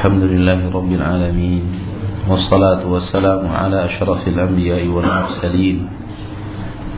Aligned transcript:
الحمد 0.00 0.22
لله 0.32 0.60
رب 0.72 0.92
العالمين 0.92 1.62
والصلاة 2.28 2.88
والسلام 2.88 3.48
على 3.48 3.84
أشرف 3.84 4.28
الأنبياء 4.28 4.88
والمرسلين 4.88 5.88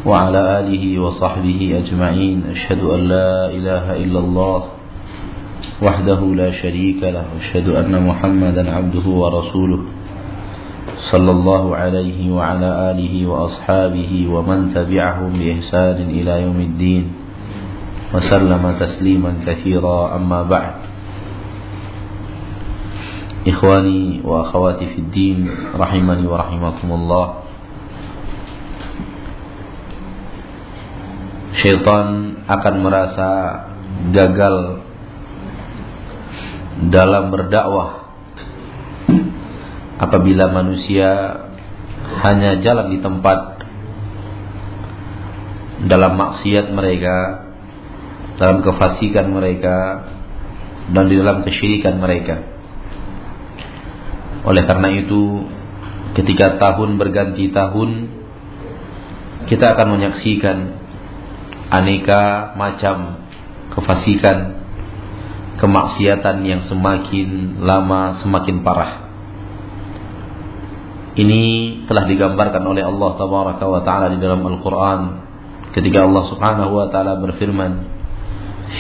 وعلى 0.07 0.41
آله 0.61 0.85
وصحبه 1.03 1.83
أجمعين. 1.83 2.39
أشهد 2.55 2.79
أن 2.79 3.01
لا 3.01 3.51
إله 3.51 4.07
إلا 4.07 4.19
الله 4.19 4.61
وحده 5.83 6.21
لا 6.35 6.51
شريك 6.63 7.03
له 7.03 7.27
أشهد 7.43 7.75
أن 7.75 8.07
محمدا 8.07 8.71
عبده 8.71 9.07
ورسوله 9.11 9.83
صلى 11.11 11.31
الله 11.31 11.77
عليه 11.77 12.31
وعلى 12.31 12.71
آله 12.91 13.15
وأصحابه 13.27 14.13
ومن 14.31 14.59
تبعهم 14.79 15.31
بإحسان 15.33 15.99
إلى 16.07 16.43
يوم 16.43 16.59
الدين 16.71 17.05
وسلم 18.15 18.63
تسليما 18.81 19.33
كثيرا. 19.47 20.17
أما 20.17 20.43
بعد 20.43 20.92
Wa 23.43 24.47
akhwati 24.47 24.87
fid 24.95 25.11
din 25.11 25.51
rahimani 25.75 26.31
wa 26.31 26.47
rahimakumullah. 26.47 27.27
Syaitan 31.59 32.39
akan 32.47 32.75
merasa 32.79 33.31
gagal 34.15 34.87
dalam 36.87 37.35
berdakwah 37.35 38.15
apabila 39.99 40.51
manusia 40.51 41.11
hanya 42.23 42.63
jalan 42.63 42.95
di 42.95 42.99
tempat 43.03 43.63
dalam 45.87 46.15
maksiat 46.15 46.71
mereka 46.71 47.47
dalam 48.39 48.63
kefasikan 48.63 49.35
mereka 49.35 50.07
dan 50.95 51.11
di 51.11 51.19
dalam 51.19 51.43
kesyirikan 51.47 51.99
mereka 51.99 52.52
oleh 54.43 54.63
karena 54.67 54.91
itu, 54.91 55.47
ketika 56.19 56.59
tahun 56.59 56.99
berganti 56.99 57.55
tahun, 57.55 57.91
kita 59.47 59.79
akan 59.79 59.87
menyaksikan 59.99 60.57
aneka 61.71 62.55
macam 62.59 63.23
kefasikan, 63.71 64.59
kemaksiatan 65.63 66.43
yang 66.43 66.67
semakin 66.67 67.63
lama 67.63 68.19
semakin 68.27 68.67
parah. 68.67 68.93
Ini 71.13 71.43
telah 71.87 72.09
digambarkan 72.09 72.65
oleh 72.67 72.83
Allah 72.83 73.11
Tabaraka 73.21 73.65
wa 73.69 73.81
taala 73.85 74.11
di 74.11 74.19
dalam 74.19 74.43
Al-Qur'an 74.43 75.01
ketika 75.77 76.09
Allah 76.09 76.25
Subhanahu 76.35 76.73
wa 76.83 76.87
taala 76.91 77.21
berfirman, 77.21 77.73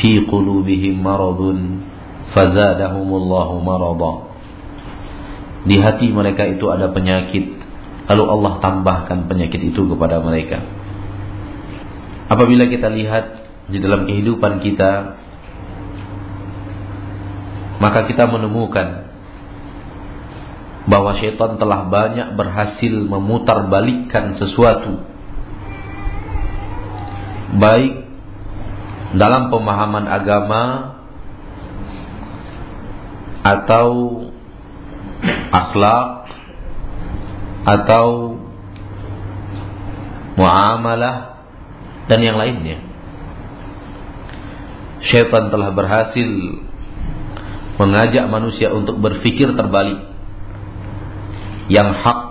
"Fi 0.00 0.26
qulubihim 0.26 0.96
maradun 0.98 1.86
fazadahumullahu 2.34 3.62
marada." 3.62 4.31
Di 5.62 5.78
hati 5.78 6.10
mereka 6.10 6.46
itu 6.46 6.66
ada 6.70 6.90
penyakit. 6.90 7.62
Lalu 8.10 8.24
Allah 8.28 8.52
tambahkan 8.58 9.30
penyakit 9.30 9.62
itu 9.62 9.86
kepada 9.86 10.18
mereka. 10.18 10.58
Apabila 12.26 12.66
kita 12.66 12.90
lihat 12.90 13.24
di 13.70 13.78
dalam 13.78 14.10
kehidupan 14.10 14.58
kita 14.64 15.22
maka 17.82 18.06
kita 18.06 18.30
menemukan 18.30 19.10
bahwa 20.86 21.18
syaitan 21.18 21.58
telah 21.58 21.86
banyak 21.90 22.34
berhasil 22.38 22.94
memutar 22.94 23.66
balikkan 23.66 24.38
sesuatu. 24.38 25.02
Baik 27.58 28.06
dalam 29.18 29.50
pemahaman 29.50 30.06
agama 30.06 30.62
atau 33.42 33.90
akhlak 35.52 36.32
atau 37.62 38.40
muamalah 40.34 41.44
dan 42.08 42.18
yang 42.24 42.40
lainnya. 42.40 42.80
Syaitan 45.02 45.52
telah 45.52 45.70
berhasil 45.76 46.28
mengajak 47.76 48.24
manusia 48.32 48.72
untuk 48.72 48.98
berfikir 48.98 49.52
terbalik. 49.52 50.10
Yang 51.70 51.88
hak 52.02 52.22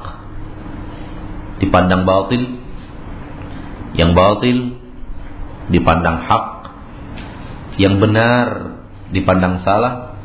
dipandang 1.64 2.04
batil, 2.04 2.62
yang 3.96 4.12
batil 4.12 4.76
dipandang 5.72 6.28
hak, 6.28 6.48
yang 7.80 8.02
benar 8.02 8.76
dipandang 9.16 9.64
salah, 9.64 10.20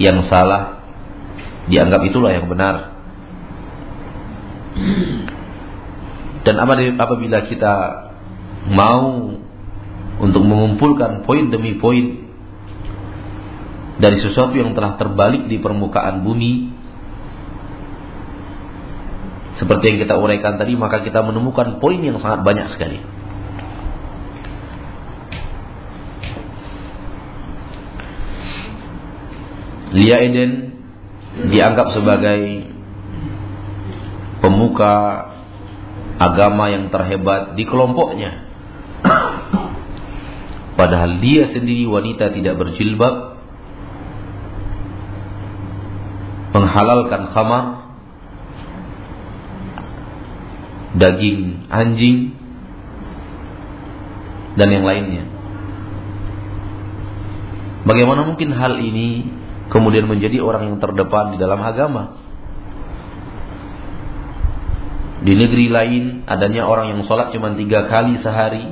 yang 0.00 0.24
salah 0.32 0.81
dianggap 1.70 2.00
itulah 2.06 2.32
yang 2.34 2.50
benar. 2.50 2.96
Dan 6.42 6.58
apabila 6.98 7.46
kita 7.46 7.74
mau 8.72 9.30
untuk 10.22 10.42
mengumpulkan 10.42 11.22
poin 11.26 11.50
demi 11.50 11.78
poin 11.78 12.30
dari 14.02 14.18
sesuatu 14.18 14.54
yang 14.58 14.74
telah 14.74 14.98
terbalik 14.98 15.46
di 15.46 15.62
permukaan 15.62 16.26
bumi 16.26 16.74
seperti 19.62 19.94
yang 19.94 19.98
kita 20.02 20.18
uraikan 20.18 20.58
tadi 20.58 20.74
maka 20.74 21.06
kita 21.06 21.22
menemukan 21.22 21.78
poin 21.78 22.02
yang 22.02 22.18
sangat 22.18 22.42
banyak 22.42 22.66
sekali. 22.74 22.98
Lia 29.92 30.24
Eden 30.24 30.71
dianggap 31.52 31.92
sebagai 31.92 32.72
pemuka 34.40 34.94
agama 36.16 36.72
yang 36.72 36.88
terhebat 36.88 37.52
di 37.54 37.68
kelompoknya. 37.68 38.48
Padahal 40.80 41.20
dia 41.20 41.52
sendiri 41.52 41.84
wanita 41.84 42.32
tidak 42.32 42.56
berjilbab, 42.56 43.36
menghalalkan 46.56 47.22
khamar, 47.36 47.64
daging 50.96 51.68
anjing, 51.68 52.32
dan 54.56 54.68
yang 54.72 54.88
lainnya. 54.88 55.28
Bagaimana 57.82 58.22
mungkin 58.24 58.54
hal 58.54 58.78
ini 58.78 59.41
kemudian 59.68 60.08
menjadi 60.08 60.42
orang 60.42 60.72
yang 60.72 60.78
terdepan 60.82 61.34
di 61.34 61.38
dalam 61.38 61.60
agama. 61.62 62.18
Di 65.22 65.38
negeri 65.38 65.70
lain 65.70 66.26
adanya 66.26 66.66
orang 66.66 66.90
yang 66.90 67.00
sholat 67.06 67.30
cuma 67.30 67.54
tiga 67.54 67.86
kali 67.86 68.18
sehari. 68.18 68.66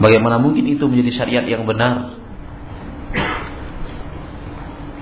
Bagaimana 0.00 0.40
mungkin 0.40 0.64
itu 0.64 0.88
menjadi 0.88 1.20
syariat 1.20 1.44
yang 1.44 1.68
benar? 1.68 2.16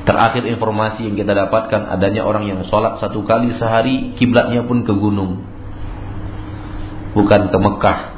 Terakhir 0.05 0.45
informasi 0.45 1.09
yang 1.09 1.17
kita 1.17 1.33
dapatkan 1.33 1.89
adanya 1.95 2.27
orang 2.27 2.45
yang 2.45 2.61
sholat 2.69 3.01
satu 3.01 3.25
kali 3.25 3.57
sehari, 3.57 4.13
kiblatnya 4.21 4.67
pun 4.69 4.85
ke 4.85 4.93
gunung, 4.93 5.41
bukan 7.17 7.49
ke 7.49 7.59
Mekah. 7.59 8.14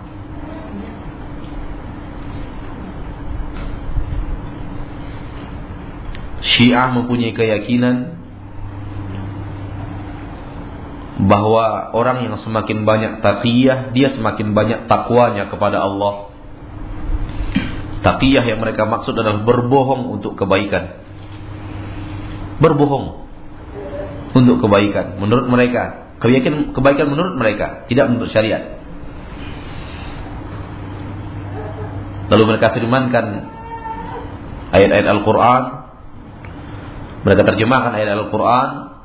Syiah 6.56 6.89
mempunyai 6.89 7.37
keyakinan 7.37 8.17
bahwa 11.17 11.93
orang 11.97 12.28
yang 12.28 12.37
semakin 12.41 12.84
banyak 12.84 13.12
taqiyah, 13.21 13.93
dia 13.93 14.12
semakin 14.12 14.53
banyak 14.53 14.81
takwanya 14.89 15.49
kepada 15.53 15.81
Allah. 15.81 16.33
Taqiyah 18.05 18.44
yang 18.44 18.61
mereka 18.61 18.84
maksud 18.84 19.17
adalah 19.17 19.44
berbohong 19.44 20.17
untuk 20.17 20.37
kebaikan. 20.37 21.00
Berbohong 22.61 23.29
untuk 24.32 24.56
kebaikan 24.64 25.20
menurut 25.20 25.49
mereka. 25.49 26.08
Keyakinan 26.20 26.73
kebaikan 26.73 27.12
menurut 27.12 27.37
mereka, 27.37 27.85
tidak 27.93 28.08
menurut 28.08 28.32
syariat. 28.32 28.81
Lalu 32.32 32.43
mereka 32.56 32.73
firmankan 32.73 33.26
ayat-ayat 34.73 35.06
Al-Qur'an 35.06 35.86
mereka 37.26 37.43
terjemahkan 37.43 37.90
ayat 37.99 38.14
Al-Quran 38.14 38.96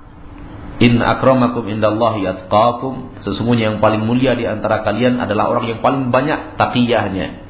In 0.82 0.98
akramakum 0.98 1.70
indallahi 1.70 2.26
atqakum. 2.26 3.22
Sesungguhnya 3.22 3.70
yang 3.70 3.78
paling 3.78 4.02
mulia 4.02 4.34
di 4.34 4.50
antara 4.50 4.82
kalian 4.82 5.22
adalah 5.22 5.54
orang 5.54 5.70
yang 5.70 5.80
paling 5.86 6.10
banyak 6.10 6.58
takiyahnya 6.58 7.46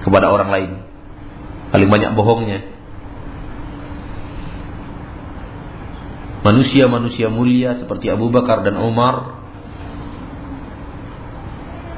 Kepada 0.00 0.32
orang 0.32 0.48
lain. 0.48 0.70
Paling 1.68 1.88
banyak 1.92 2.10
bohongnya. 2.16 2.64
Manusia-manusia 6.40 7.28
mulia 7.28 7.76
seperti 7.76 8.08
Abu 8.08 8.32
Bakar 8.32 8.64
dan 8.64 8.80
Umar 8.80 9.36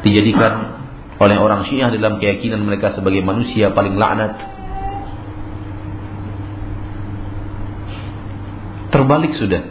Dijadikan 0.02 0.82
oleh 1.22 1.38
orang 1.38 1.70
syiah 1.70 1.94
dalam 1.94 2.18
keyakinan 2.18 2.66
mereka 2.66 2.98
sebagai 2.98 3.22
manusia 3.22 3.70
paling 3.70 3.94
laknat 3.94 4.51
Terbalik 9.02 9.34
sudah. 9.34 9.66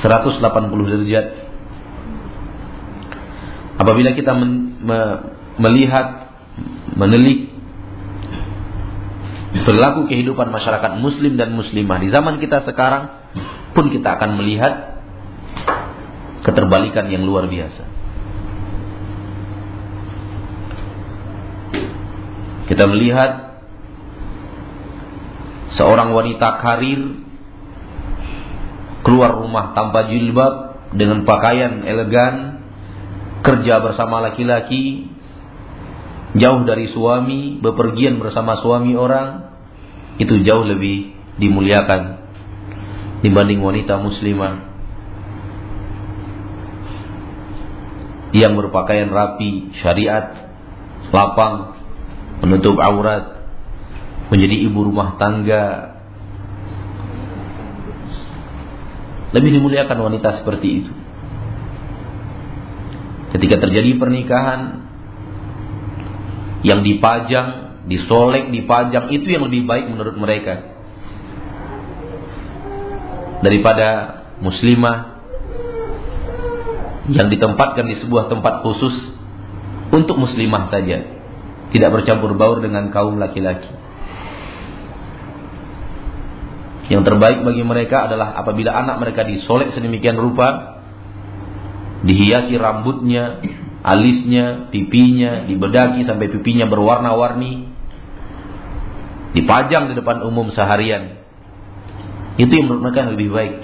180 0.00 0.40
derajat. 0.88 1.26
Apabila 3.76 4.16
kita 4.16 4.32
men, 4.32 4.80
me, 4.80 4.98
melihat, 5.60 6.32
menelik 6.96 7.52
perilaku 9.68 10.08
kehidupan 10.08 10.48
masyarakat 10.48 10.96
muslim 10.96 11.36
dan 11.36 11.52
muslimah 11.52 12.00
di 12.00 12.08
zaman 12.08 12.40
kita 12.40 12.64
sekarang 12.64 13.12
pun 13.76 13.92
kita 13.92 14.16
akan 14.16 14.40
melihat 14.40 15.04
keterbalikan 16.40 17.04
yang 17.12 17.28
luar 17.28 17.44
biasa. 17.52 17.84
Kita 22.64 22.84
melihat 22.88 23.60
seorang 25.76 26.16
wanita 26.16 26.64
karir 26.64 27.28
keluar 29.06 29.36
rumah 29.36 29.72
tanpa 29.72 30.08
jilbab 30.08 30.76
dengan 30.96 31.24
pakaian 31.24 31.86
elegan, 31.86 32.64
kerja 33.40 33.80
bersama 33.80 34.20
laki-laki, 34.20 35.08
jauh 36.36 36.62
dari 36.66 36.90
suami, 36.92 37.58
bepergian 37.62 38.20
bersama 38.20 38.60
suami 38.60 38.94
orang, 38.94 39.50
itu 40.20 40.44
jauh 40.44 40.66
lebih 40.66 41.16
dimuliakan 41.40 42.20
dibanding 43.24 43.60
wanita 43.60 44.00
muslimah 44.00 44.70
yang 48.30 48.54
berpakaian 48.54 49.10
rapi, 49.10 49.74
syariat, 49.82 50.54
lapang, 51.10 51.74
menutup 52.42 52.78
aurat, 52.78 53.42
menjadi 54.30 54.56
ibu 54.70 54.86
rumah 54.86 55.18
tangga. 55.18 55.98
Lebih 59.30 59.50
dimuliakan 59.60 59.98
wanita 60.10 60.42
seperti 60.42 60.68
itu. 60.82 60.92
Ketika 63.30 63.62
terjadi 63.62 63.94
pernikahan 63.94 64.90
yang 66.66 66.82
dipajang, 66.82 67.78
disolek, 67.86 68.50
dipajang 68.50 69.08
itu 69.14 69.26
yang 69.30 69.46
lebih 69.46 69.64
baik 69.64 69.86
menurut 69.86 70.18
mereka 70.18 70.70
daripada 73.40 74.20
muslimah 74.44 75.24
yang 77.08 77.32
ditempatkan 77.32 77.88
di 77.88 77.96
sebuah 78.04 78.28
tempat 78.28 78.60
khusus 78.62 78.94
untuk 79.90 80.20
muslimah 80.20 80.68
saja 80.68 81.02
tidak 81.72 81.90
bercampur 81.90 82.36
baur 82.36 82.60
dengan 82.60 82.92
kaum 82.92 83.16
laki-laki. 83.16 83.79
Yang 86.90 87.02
terbaik 87.06 87.46
bagi 87.46 87.62
mereka 87.62 88.10
adalah 88.10 88.34
apabila 88.34 88.74
anak 88.74 88.98
mereka 88.98 89.22
disolek 89.22 89.70
sedemikian 89.78 90.18
rupa, 90.18 90.82
dihiasi 92.02 92.58
rambutnya, 92.58 93.38
alisnya, 93.86 94.66
pipinya, 94.74 95.46
dibedaki 95.46 96.02
sampai 96.02 96.26
pipinya 96.26 96.66
berwarna-warni, 96.66 97.70
dipajang 99.38 99.94
di 99.94 99.94
depan 99.94 100.26
umum 100.26 100.50
seharian. 100.50 101.22
Itu 102.34 102.50
yang 102.50 102.66
menurut 102.66 102.82
mereka 102.90 103.06
yang 103.06 103.14
lebih 103.14 103.30
baik. 103.30 103.56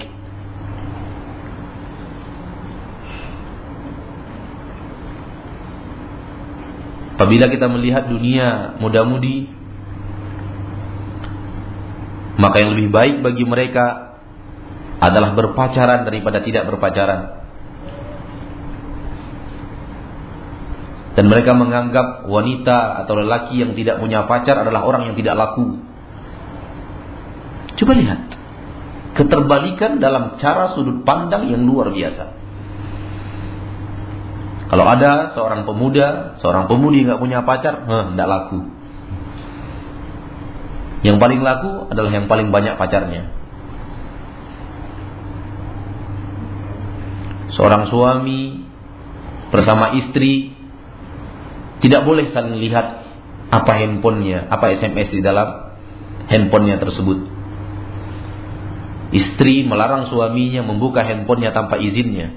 Apabila 7.17 7.49
kita 7.49 7.65
melihat 7.65 8.05
dunia 8.05 8.77
muda-mudi, 8.77 9.56
maka 12.37 12.61
yang 12.61 12.77
lebih 12.77 12.93
baik 12.93 13.25
bagi 13.25 13.43
mereka 13.43 14.13
adalah 15.01 15.33
berpacaran 15.33 16.05
daripada 16.05 16.41
tidak 16.41 16.69
berpacaran. 16.69 17.37
Dan 21.17 21.33
mereka 21.33 21.57
menganggap 21.57 22.29
wanita 22.29 23.01
atau 23.01 23.17
lelaki 23.17 23.57
yang 23.57 23.73
tidak 23.73 23.97
punya 23.97 24.29
pacar 24.29 24.61
adalah 24.61 24.85
orang 24.85 25.09
yang 25.09 25.15
tidak 25.17 25.33
laku. 25.33 25.81
Coba 27.73 27.93
lihat. 27.97 28.21
Keterbalikan 29.17 29.97
dalam 29.97 30.37
cara 30.37 30.77
sudut 30.77 31.01
pandang 31.01 31.49
yang 31.49 31.65
luar 31.65 31.89
biasa. 31.89 32.37
Kalau 34.67 34.85
ada 34.85 35.33
seorang 35.33 35.65
pemuda, 35.65 36.37
seorang 36.37 36.69
pemudi 36.69 37.01
nggak 37.01 37.17
punya 37.17 37.41
pacar, 37.41 37.81
nggak 38.13 38.29
laku. 38.29 38.76
Yang 41.07 41.17
paling 41.23 41.39
laku 41.39 41.87
adalah 41.87 42.11
yang 42.11 42.27
paling 42.27 42.51
banyak 42.51 42.75
pacarnya. 42.75 43.31
Seorang 47.55 47.87
suami 47.87 48.67
bersama 49.47 49.95
istri 49.95 50.51
tidak 51.79 52.03
boleh 52.03 52.27
saling 52.35 52.59
lihat 52.59 53.07
apa 53.47 53.71
handphonenya, 53.79 54.51
apa 54.51 54.75
SMS 54.75 55.15
di 55.15 55.23
dalam 55.23 55.79
handphonenya 56.27 56.83
tersebut. 56.83 57.23
Istri 59.07 59.63
melarang 59.63 60.11
suaminya 60.11 60.67
membuka 60.67 61.07
handphonenya 61.07 61.55
tanpa 61.55 61.79
izinnya 61.79 62.35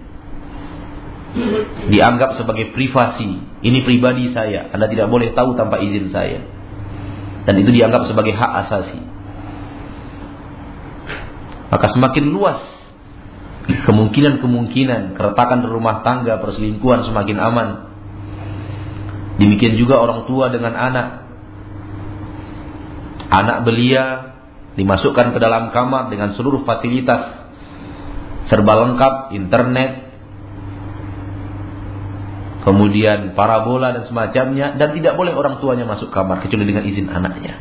dianggap 1.90 2.38
sebagai 2.38 2.70
privasi. 2.70 3.42
Ini 3.66 3.78
pribadi 3.82 4.30
saya. 4.30 4.70
Anda 4.70 4.86
tidak 4.86 5.10
boleh 5.10 5.34
tahu 5.34 5.58
tanpa 5.58 5.82
izin 5.82 6.14
saya. 6.14 6.59
Dan 7.50 7.66
itu 7.66 7.74
dianggap 7.74 8.06
sebagai 8.06 8.30
hak 8.30 8.52
asasi. 8.62 9.02
Maka 11.74 11.86
semakin 11.90 12.30
luas 12.30 12.62
kemungkinan-kemungkinan 13.66 15.18
keretakan 15.18 15.66
rumah 15.66 16.06
tangga, 16.06 16.38
perselingkuhan 16.38 17.02
semakin 17.10 17.38
aman. 17.42 17.68
Demikian 19.42 19.74
juga 19.82 19.98
orang 19.98 20.30
tua 20.30 20.54
dengan 20.54 20.78
anak. 20.78 21.26
Anak 23.34 23.66
belia 23.66 24.30
dimasukkan 24.78 25.34
ke 25.34 25.38
dalam 25.42 25.74
kamar 25.74 26.06
dengan 26.06 26.38
seluruh 26.38 26.62
fasilitas 26.62 27.34
serba 28.46 28.78
lengkap, 28.78 29.34
internet, 29.34 30.09
kemudian 32.60 33.32
parabola 33.32 33.96
dan 33.96 34.04
semacamnya 34.04 34.76
dan 34.76 34.92
tidak 34.92 35.16
boleh 35.16 35.32
orang 35.32 35.58
tuanya 35.64 35.88
masuk 35.88 36.12
kamar 36.12 36.44
kecuali 36.44 36.68
dengan 36.68 36.84
izin 36.84 37.08
anaknya. 37.08 37.54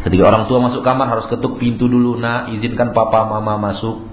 Ketika 0.00 0.22
orang 0.24 0.48
tua 0.48 0.64
masuk 0.64 0.80
kamar 0.80 1.12
harus 1.12 1.28
ketuk 1.28 1.60
pintu 1.60 1.84
dulu, 1.84 2.16
nah 2.16 2.48
izinkan 2.48 2.96
papa 2.96 3.28
mama 3.28 3.60
masuk. 3.60 4.08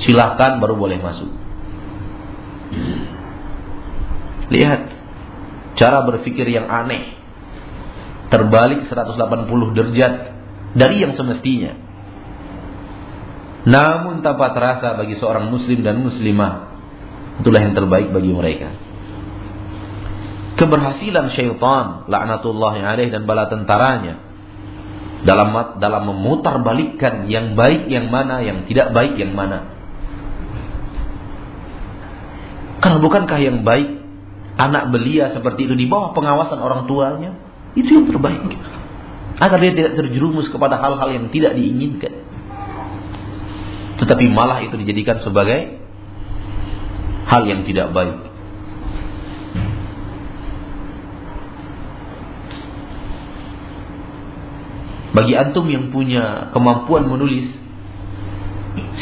Silahkan 0.00 0.56
baru 0.56 0.80
boleh 0.80 0.96
masuk. 0.96 1.28
Lihat 4.48 4.82
cara 5.76 6.00
berpikir 6.08 6.48
yang 6.48 6.64
aneh. 6.72 7.20
Terbalik 8.32 8.88
180 8.88 9.76
derajat 9.76 10.12
dari 10.72 10.96
yang 11.04 11.12
semestinya. 11.12 11.76
Namun 13.68 14.24
tanpa 14.24 14.56
terasa 14.56 14.96
bagi 14.96 15.20
seorang 15.20 15.52
muslim 15.52 15.84
dan 15.84 16.00
muslimah 16.00 16.69
Itulah 17.40 17.60
yang 17.64 17.72
terbaik 17.72 18.12
bagi 18.12 18.30
mereka. 18.36 18.68
Keberhasilan 20.60 21.32
syaitan 21.32 22.04
laknatullah 22.04 22.72
yang 22.76 22.86
alaih 22.92 23.08
dan 23.08 23.24
bala 23.24 23.48
tentaranya 23.48 24.20
dalam 25.24 25.52
dalam 25.80 26.02
memutar 26.04 26.60
balikkan 26.60 27.28
yang 27.32 27.56
baik 27.56 27.88
yang 27.88 28.12
mana, 28.12 28.44
yang 28.44 28.68
tidak 28.68 28.92
baik 28.92 29.16
yang 29.16 29.32
mana. 29.32 29.72
Karena 32.80 32.98
bukankah 33.00 33.38
yang 33.40 33.64
baik 33.64 33.88
anak 34.60 34.92
belia 34.92 35.32
seperti 35.32 35.64
itu 35.64 35.74
di 35.76 35.88
bawah 35.88 36.12
pengawasan 36.12 36.60
orang 36.60 36.84
tuanya 36.84 37.40
itu 37.72 37.88
yang 37.88 38.08
terbaik 38.08 38.40
agar 39.40 39.58
dia 39.64 39.72
tidak 39.72 39.92
terjerumus 39.96 40.52
kepada 40.52 40.76
hal-hal 40.76 41.08
yang 41.08 41.32
tidak 41.32 41.56
diinginkan. 41.56 42.12
Tetapi 44.00 44.28
malah 44.28 44.60
itu 44.60 44.76
dijadikan 44.76 45.24
sebagai 45.24 45.79
hal 47.30 47.46
yang 47.46 47.62
tidak 47.62 47.94
baik. 47.94 48.18
Bagi 55.10 55.34
antum 55.38 55.66
yang 55.70 55.90
punya 55.94 56.50
kemampuan 56.54 57.06
menulis, 57.06 57.50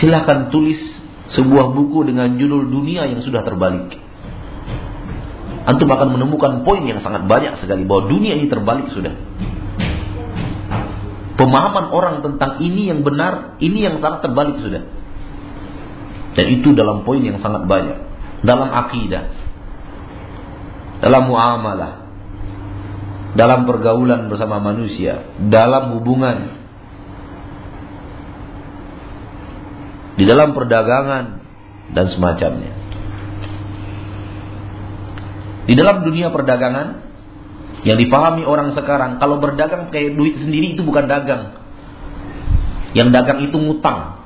silakan 0.00 0.52
tulis 0.52 0.80
sebuah 1.32 1.72
buku 1.72 2.08
dengan 2.08 2.36
judul 2.36 2.68
dunia 2.68 3.08
yang 3.08 3.20
sudah 3.24 3.44
terbalik. 3.44 3.96
Antum 5.68 5.88
akan 5.88 6.16
menemukan 6.16 6.64
poin 6.64 6.80
yang 6.84 7.04
sangat 7.04 7.28
banyak 7.28 7.60
sekali 7.60 7.84
bahwa 7.84 8.08
dunia 8.08 8.40
ini 8.40 8.48
terbalik 8.48 8.88
sudah. 8.92 9.12
Pemahaman 11.36 11.92
orang 11.92 12.24
tentang 12.24 12.56
ini 12.64 12.88
yang 12.88 13.04
benar, 13.04 13.60
ini 13.60 13.84
yang 13.84 14.00
sangat 14.00 14.24
terbalik 14.24 14.58
sudah. 14.64 14.88
Dan 16.34 16.46
itu 16.56 16.72
dalam 16.72 17.04
poin 17.04 17.20
yang 17.20 17.36
sangat 17.44 17.68
banyak 17.68 18.07
dalam 18.42 18.70
akidah, 18.70 19.24
dalam 21.02 21.22
muamalah, 21.26 22.08
dalam 23.34 23.66
pergaulan 23.66 24.26
bersama 24.30 24.58
manusia, 24.62 25.26
dalam 25.38 25.94
hubungan 25.98 26.58
di 30.18 30.26
dalam 30.26 30.50
perdagangan 30.50 31.24
dan 31.94 32.06
semacamnya. 32.10 32.74
Di 35.70 35.76
dalam 35.78 36.02
dunia 36.02 36.34
perdagangan 36.34 37.06
yang 37.86 37.94
dipahami 37.94 38.42
orang 38.42 38.74
sekarang, 38.74 39.22
kalau 39.22 39.38
berdagang 39.38 39.94
kayak 39.94 40.18
duit 40.18 40.34
sendiri 40.42 40.74
itu 40.74 40.82
bukan 40.82 41.06
dagang. 41.06 41.62
Yang 42.98 43.08
dagang 43.14 43.38
itu 43.46 43.54
ngutang. 43.54 44.17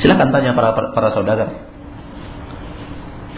Silahkan 0.00 0.32
tanya 0.32 0.56
para 0.56 0.72
para 0.72 1.08
saudara. 1.12 1.68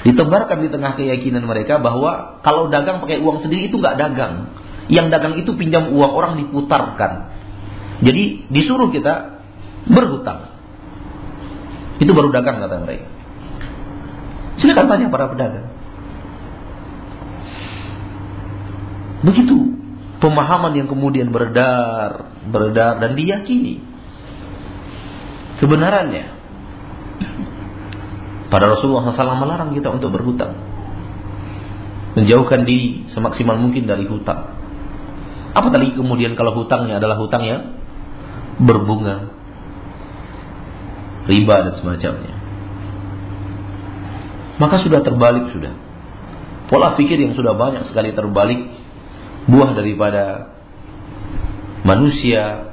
Ditebarkan 0.02 0.58
di 0.66 0.68
tengah 0.70 0.98
keyakinan 0.98 1.46
mereka 1.46 1.78
bahwa 1.78 2.42
kalau 2.42 2.66
dagang 2.70 2.98
pakai 2.98 3.22
uang 3.22 3.42
sendiri 3.42 3.70
itu 3.70 3.78
nggak 3.78 3.98
dagang. 3.98 4.50
Yang 4.90 5.06
dagang 5.14 5.34
itu 5.38 5.50
pinjam 5.54 5.94
uang 5.94 6.12
orang 6.14 6.32
diputarkan. 6.42 7.30
Jadi 8.02 8.50
disuruh 8.50 8.90
kita 8.90 9.42
berhutang. 9.86 10.50
Itu 12.02 12.10
baru 12.14 12.34
dagang 12.34 12.58
kata 12.58 12.82
mereka. 12.82 13.06
Silakan 14.58 14.86
tanya 14.90 15.06
para 15.10 15.30
pedagang. 15.30 15.70
Begitu 19.22 19.54
pemahaman 20.18 20.74
yang 20.74 20.90
kemudian 20.90 21.30
beredar, 21.30 22.30
beredar 22.50 22.98
dan 22.98 23.14
diyakini 23.14 23.78
kebenarannya. 25.62 26.31
Pada 28.52 28.68
Rasulullah 28.68 29.12
SAW 29.12 29.40
melarang 29.40 29.72
kita 29.72 29.88
untuk 29.88 30.12
berhutang. 30.12 30.52
Menjauhkan 32.12 32.68
diri 32.68 33.08
semaksimal 33.16 33.56
mungkin 33.56 33.88
dari 33.88 34.04
hutang. 34.04 34.52
Apa 35.56 35.68
tadi 35.72 35.96
kemudian 35.96 36.36
kalau 36.36 36.52
hutangnya 36.56 37.00
adalah 37.00 37.16
hutang 37.16 37.44
yang 37.44 37.62
berbunga, 38.60 39.32
riba 41.24 41.56
dan 41.64 41.74
semacamnya 41.80 42.42
maka 44.62 44.78
sudah 44.78 45.00
terbalik 45.00 45.50
sudah. 45.50 45.74
Pola 46.70 46.94
pikir 46.94 47.20
yang 47.20 47.34
sudah 47.36 47.58
banyak 47.58 47.90
sekali 47.90 48.14
terbalik 48.14 48.60
buah 49.50 49.74
daripada 49.74 50.54
manusia 51.82 52.72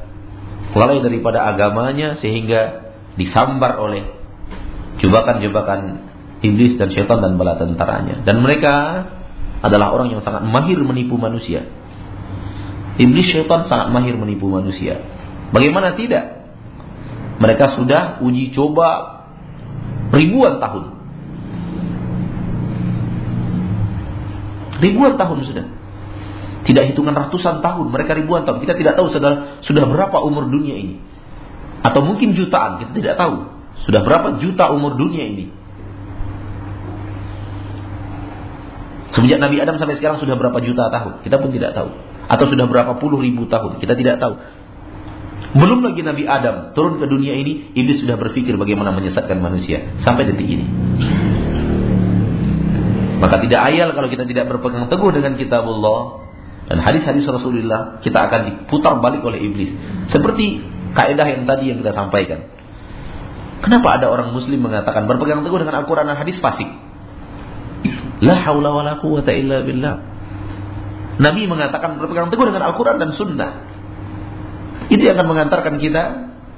lalai 0.78 1.02
daripada 1.02 1.50
agamanya 1.50 2.22
sehingga 2.22 2.94
disambar 3.18 3.82
oleh 3.82 4.19
jebakan-jebakan 5.00 5.80
iblis 6.44 6.76
dan 6.80 6.92
syaitan 6.92 7.20
dan 7.20 7.36
bala 7.36 7.60
tentaranya. 7.60 8.24
Dan 8.24 8.44
mereka 8.44 9.06
adalah 9.60 9.92
orang 9.92 10.12
yang 10.16 10.22
sangat 10.24 10.44
mahir 10.48 10.80
menipu 10.80 11.20
manusia. 11.20 11.68
Iblis 13.00 13.32
syaitan 13.32 13.68
sangat 13.68 13.92
mahir 13.96 14.16
menipu 14.20 14.48
manusia. 14.52 15.00
Bagaimana 15.56 15.96
tidak? 15.96 16.48
Mereka 17.40 17.80
sudah 17.80 18.20
uji 18.20 18.52
coba 18.52 19.24
ribuan 20.12 20.60
tahun 20.60 21.00
Ribuan 24.80 25.20
tahun 25.20 25.38
sudah. 25.44 25.66
Tidak 26.64 26.84
hitungan 26.92 27.16
ratusan 27.16 27.60
tahun, 27.60 27.92
mereka 27.92 28.16
ribuan 28.16 28.48
tahun. 28.48 28.64
Kita 28.64 28.76
tidak 28.76 28.96
tahu 29.00 29.12
sudah 29.12 29.64
sudah 29.64 29.84
berapa 29.88 30.18
umur 30.24 30.48
dunia 30.48 30.76
ini. 30.76 30.96
Atau 31.84 32.04
mungkin 32.04 32.36
jutaan, 32.36 32.84
kita 32.84 32.92
tidak 32.96 33.16
tahu. 33.16 33.59
Sudah 33.88 34.02
berapa 34.04 34.42
juta 34.42 34.72
umur 34.72 35.00
dunia 35.00 35.24
ini. 35.30 35.46
Semenjak 39.16 39.42
Nabi 39.42 39.58
Adam 39.58 39.76
sampai 39.82 39.98
sekarang 39.98 40.22
sudah 40.22 40.38
berapa 40.38 40.60
juta 40.62 40.88
tahun, 40.94 41.26
kita 41.26 41.42
pun 41.42 41.50
tidak 41.50 41.74
tahu. 41.74 41.90
Atau 42.30 42.46
sudah 42.54 42.70
berapa 42.70 43.02
puluh 43.02 43.18
ribu 43.20 43.50
tahun, 43.50 43.82
kita 43.82 43.98
tidak 43.98 44.22
tahu. 44.22 44.38
Belum 45.58 45.82
lagi 45.82 46.06
Nabi 46.06 46.30
Adam 46.30 46.78
turun 46.78 47.02
ke 47.02 47.10
dunia 47.10 47.34
ini, 47.34 47.74
iblis 47.74 48.06
sudah 48.06 48.22
berpikir 48.22 48.54
bagaimana 48.54 48.94
menyesatkan 48.94 49.42
manusia 49.42 49.98
sampai 50.06 50.30
detik 50.30 50.46
ini. 50.46 50.66
Maka 53.20 53.42
tidak 53.42 53.60
ayal 53.66 53.92
kalau 53.98 54.08
kita 54.08 54.30
tidak 54.30 54.46
berpegang 54.48 54.88
teguh 54.88 55.12
dengan 55.12 55.36
kitabullah 55.36 56.30
dan 56.70 56.78
hadis-hadis 56.86 57.26
Rasulullah, 57.26 57.98
kita 58.06 58.30
akan 58.30 58.40
diputar 58.46 59.02
balik 59.02 59.26
oleh 59.26 59.42
iblis. 59.42 59.74
Seperti 60.14 60.62
kaidah 60.94 61.26
yang 61.26 61.50
tadi 61.50 61.74
yang 61.74 61.82
kita 61.82 61.98
sampaikan. 61.98 62.46
Kenapa 63.60 64.00
ada 64.00 64.08
orang 64.08 64.32
muslim 64.32 64.64
mengatakan 64.64 65.04
berpegang 65.06 65.44
teguh 65.44 65.60
dengan 65.60 65.84
Al-Quran 65.84 66.08
dan 66.08 66.16
hadis 66.16 66.40
fasik? 66.40 66.70
La 68.24 68.36
haula 68.44 68.72
wa 68.72 68.84
la 68.84 68.94
quwata 69.00 69.32
illa 69.36 69.64
billah. 69.64 69.96
Nabi 71.20 71.48
mengatakan 71.52 72.00
berpegang 72.00 72.32
teguh 72.32 72.48
dengan 72.48 72.72
Al-Quran 72.72 72.96
dan 73.00 73.12
Sunnah. 73.16 73.52
Itu 74.88 75.04
yang 75.04 75.20
akan 75.20 75.28
mengantarkan 75.28 75.76
kita 75.78 76.04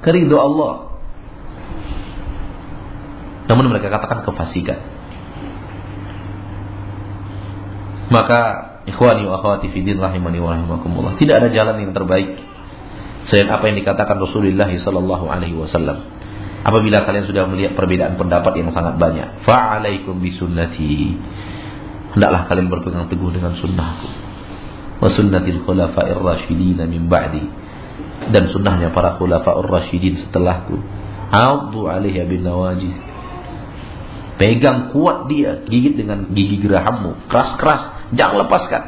ke 0.02 0.08
ridho 0.14 0.38
Allah. 0.38 0.94
Namun 3.50 3.74
mereka 3.74 3.90
katakan 3.90 4.22
kefasikan. 4.22 4.78
Maka 8.12 8.40
ikhwani 8.86 9.26
wa 9.26 9.42
akhwati 9.42 9.72
fi 9.74 9.82
din 9.82 9.98
rahimani 9.98 10.38
wa 10.38 10.54
rahimakumullah. 10.54 11.18
Tidak 11.18 11.34
ada 11.34 11.48
jalan 11.50 11.82
yang 11.82 11.92
terbaik 11.94 12.38
selain 13.26 13.50
apa 13.50 13.70
yang 13.70 13.76
dikatakan 13.78 14.18
Rasulullah 14.18 14.70
sallallahu 14.70 15.26
alaihi 15.30 15.58
wasallam. 15.58 16.06
Apabila 16.62 17.02
kalian 17.02 17.26
sudah 17.26 17.50
melihat 17.50 17.74
perbedaan 17.74 18.14
pendapat 18.14 18.54
yang 18.54 18.70
sangat 18.70 18.94
banyak, 18.94 19.42
fa'alaikum 19.42 20.22
bisunnati. 20.22 21.18
Hendaklah 22.14 22.46
kalian 22.46 22.70
berpegang 22.70 23.10
teguh 23.10 23.34
dengan 23.34 23.58
sunnahku. 23.58 24.08
Wa 25.02 25.10
sunnatil 25.10 25.66
khulafa'ir 25.66 26.22
rasyidin 26.22 26.78
min 26.86 27.10
ba'di. 27.10 27.42
Dan 28.30 28.54
sunnahnya 28.54 28.94
para 28.94 29.18
khulafa'ur 29.18 29.66
rasyidin 29.66 30.22
setelahku. 30.22 30.78
A'udhu 31.32 31.90
alaiha 31.90 32.28
bin 32.28 32.46
nawajid 32.46 33.12
Pegang 34.42 34.90
kuat 34.90 35.30
dia, 35.30 35.62
gigit 35.70 35.94
dengan 35.94 36.32
gigi 36.34 36.58
gerahammu, 36.58 37.30
keras-keras, 37.30 38.10
jangan 38.16 38.42
lepaskan. 38.42 38.82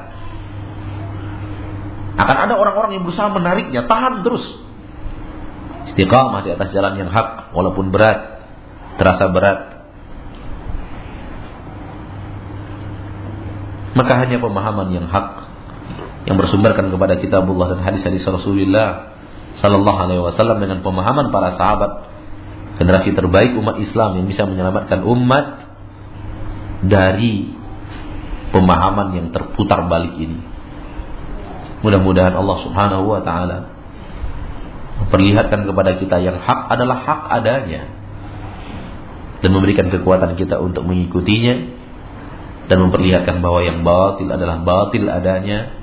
Akan 2.19 2.37
ada 2.49 2.55
orang-orang 2.59 2.99
yang 2.99 3.03
berusaha 3.07 3.31
menariknya, 3.31 3.87
tahan 3.87 4.27
terus. 4.27 4.43
Istiqamah 5.93 6.41
di 6.47 6.51
atas 6.57 6.73
jalan 6.73 6.97
yang 6.97 7.11
hak, 7.13 7.53
walaupun 7.53 7.93
berat, 7.93 8.41
terasa 8.97 9.29
berat. 9.29 9.59
Maka 13.95 14.13
hanya 14.27 14.43
pemahaman 14.43 14.91
yang 14.91 15.07
hak 15.07 15.29
yang 16.25 16.41
bersumberkan 16.41 16.89
kepada 16.89 17.21
kitabullah 17.21 17.77
dan 17.77 17.85
hadis-hadis 17.85 18.25
Rasulullah 18.25 19.13
sallallahu 19.61 19.99
alaihi 20.09 20.25
wasallam 20.25 20.59
dengan 20.59 20.81
pemahaman 20.81 21.29
para 21.31 21.55
sahabat 21.55 22.11
generasi 22.81 23.15
terbaik 23.15 23.55
umat 23.55 23.79
Islam 23.79 24.19
yang 24.19 24.27
bisa 24.27 24.49
menyelamatkan 24.49 25.05
umat 25.05 25.47
dari 26.83 27.55
pemahaman 28.51 29.15
yang 29.15 29.27
terputar 29.31 29.87
balik 29.87 30.17
ini. 30.19 30.43
Mudah-mudahan 31.87 32.35
Allah 32.35 32.59
Subhanahu 32.67 33.05
wa 33.05 33.21
taala 33.23 33.74
memperlihatkan 35.03 35.67
kepada 35.67 35.99
kita 35.99 36.17
yang 36.23 36.39
hak 36.39 36.61
adalah 36.71 36.99
hak 37.03 37.21
adanya 37.43 37.83
dan 39.43 39.51
memberikan 39.51 39.91
kekuatan 39.91 40.39
kita 40.39 40.63
untuk 40.63 40.87
mengikutinya 40.87 41.55
dan 42.71 42.79
memperlihatkan 42.89 43.45
bahwa 43.45 43.61
yang 43.61 43.85
batil 43.85 44.31
adalah 44.31 44.63
batil 44.63 45.05
adanya 45.11 45.75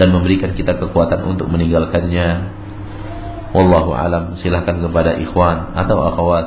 dan 0.00 0.08
memberikan 0.08 0.56
kita 0.56 0.80
kekuatan 0.80 1.22
untuk 1.28 1.52
meninggalkannya 1.52 2.58
Wallahu 3.52 3.92
alam. 3.92 4.40
Silahkan 4.40 4.80
kepada 4.80 5.20
ikhwan 5.20 5.76
atau 5.76 6.00
akhwat 6.00 6.46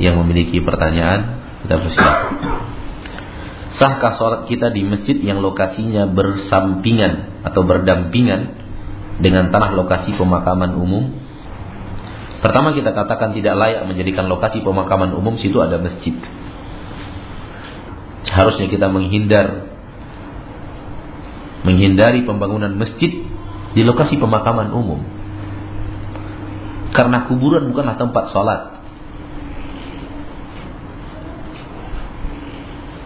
yang 0.00 0.16
memiliki 0.24 0.64
pertanyaan, 0.64 1.44
kita 1.64 1.76
persilakan. 1.76 2.32
Sahkah 3.76 4.16
sholat 4.16 4.42
kita 4.48 4.72
di 4.72 4.88
masjid 4.88 5.20
yang 5.20 5.44
lokasinya 5.44 6.08
bersampingan 6.08 7.44
atau 7.44 7.60
berdampingan 7.68 8.65
dengan 9.20 9.48
tanah 9.48 9.72
lokasi 9.76 10.16
pemakaman 10.16 10.76
umum? 10.76 11.12
Pertama 12.44 12.76
kita 12.76 12.92
katakan 12.92 13.32
tidak 13.32 13.56
layak 13.56 13.88
menjadikan 13.88 14.28
lokasi 14.28 14.60
pemakaman 14.60 15.16
umum 15.16 15.40
situ 15.40 15.56
ada 15.58 15.80
masjid. 15.80 16.14
Harusnya 18.28 18.68
kita 18.68 18.92
menghindar 18.92 19.72
menghindari 21.64 22.22
pembangunan 22.22 22.70
masjid 22.76 23.10
di 23.74 23.82
lokasi 23.82 24.20
pemakaman 24.20 24.70
umum. 24.70 25.02
Karena 26.94 27.26
kuburan 27.26 27.72
bukanlah 27.74 27.98
tempat 27.98 28.30
sholat. 28.30 28.60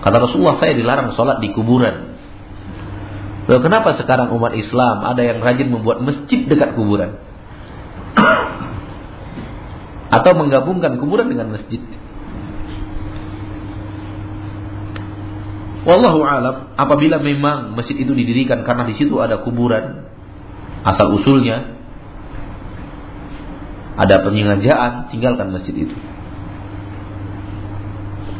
Kata 0.00 0.16
Rasulullah 0.16 0.60
saya 0.60 0.76
dilarang 0.76 1.16
sholat 1.16 1.40
di 1.44 1.48
kuburan. 1.52 2.09
Lalu 3.48 3.60
kenapa 3.64 3.96
sekarang 3.96 4.34
umat 4.36 4.52
Islam 4.52 5.06
ada 5.06 5.22
yang 5.24 5.40
rajin 5.40 5.68
membuat 5.72 6.04
masjid 6.04 6.44
dekat 6.44 6.76
kuburan? 6.76 7.16
Atau 10.16 10.32
menggabungkan 10.34 10.98
kuburan 10.98 11.30
dengan 11.30 11.54
masjid? 11.54 11.80
Wallahu 15.80 16.20
alam, 16.20 16.76
apabila 16.76 17.16
memang 17.16 17.72
masjid 17.72 17.96
itu 17.96 18.12
didirikan 18.12 18.68
karena 18.68 18.84
di 18.84 19.00
situ 19.00 19.16
ada 19.16 19.40
kuburan, 19.40 20.04
asal 20.84 21.16
usulnya 21.16 21.80
ada 23.96 24.20
penyengajaan, 24.20 25.08
tinggalkan 25.08 25.52
masjid 25.52 25.88
itu. 25.88 25.96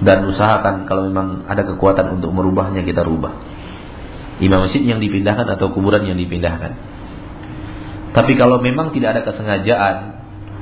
Dan 0.01 0.25
usahakan 0.29 0.89
kalau 0.89 1.09
memang 1.09 1.45
ada 1.45 1.65
kekuatan 1.65 2.21
untuk 2.21 2.33
merubahnya 2.33 2.81
kita 2.81 3.05
rubah. 3.05 3.37
Imam 4.41 4.65
masjid 4.65 4.81
yang 4.81 4.99
dipindahkan 5.05 5.45
atau 5.45 5.73
kuburan 5.77 6.05
yang 6.09 6.17
dipindahkan. 6.17 6.73
Tapi 8.11 8.33
kalau 8.35 8.59
memang 8.59 8.91
tidak 8.91 9.15
ada 9.15 9.23
kesengajaan, 9.23 9.97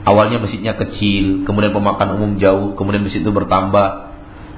awalnya 0.04 0.42
masjidnya 0.42 0.76
kecil, 0.76 1.49
kemudian 1.49 1.73
pemakaman 1.73 2.20
umum 2.20 2.32
jauh, 2.37 2.76
kemudian 2.76 3.06
masjid 3.06 3.25
itu 3.25 3.32
bertambah, 3.32 4.08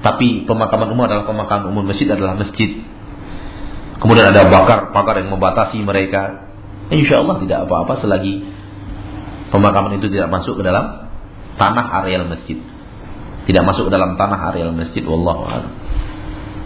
tapi 0.01 0.49
pemakaman 0.49 0.89
umum 0.91 1.05
adalah 1.05 1.29
pemakaman 1.29 1.69
umum, 1.69 1.85
masjid 1.85 2.09
adalah 2.09 2.33
masjid. 2.33 2.81
Kemudian 4.01 4.33
ada 4.33 4.49
bakar, 4.49 4.89
pakar 4.89 5.21
yang 5.21 5.29
membatasi 5.29 5.77
mereka. 5.85 6.49
Insya 6.89 7.21
Allah 7.21 7.37
tidak 7.37 7.69
apa-apa 7.69 8.01
selagi 8.01 8.43
pemakaman 9.53 10.01
itu 10.01 10.09
tidak 10.09 10.33
masuk 10.33 10.59
ke 10.59 10.63
dalam 10.65 11.11
tanah 11.61 11.85
areal 12.01 12.25
masjid. 12.25 12.57
Tidak 13.45 13.63
masuk 13.63 13.87
ke 13.87 13.91
dalam 13.93 14.17
tanah 14.17 14.51
areal 14.51 14.73
masjid. 14.73 15.05
Wallahu. 15.05 15.69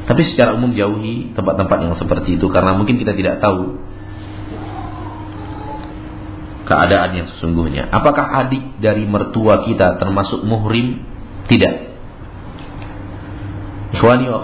Tapi 0.06 0.22
secara 0.30 0.54
umum 0.54 0.78
jauhi 0.78 1.34
tempat-tempat 1.34 1.78
yang 1.82 1.98
seperti 1.98 2.38
itu 2.38 2.46
karena 2.54 2.78
mungkin 2.78 3.02
kita 3.02 3.18
tidak 3.18 3.42
tahu 3.42 3.82
keadaan 6.66 7.14
yang 7.14 7.28
sesungguhnya. 7.38 7.90
Apakah 7.90 8.46
adik 8.46 8.82
dari 8.82 9.06
mertua 9.06 9.66
kita 9.66 9.98
termasuk 9.98 10.44
muhrim? 10.46 11.02
Tidak. 11.46 11.74
Ikhwani 13.96 14.28
wa 14.30 14.42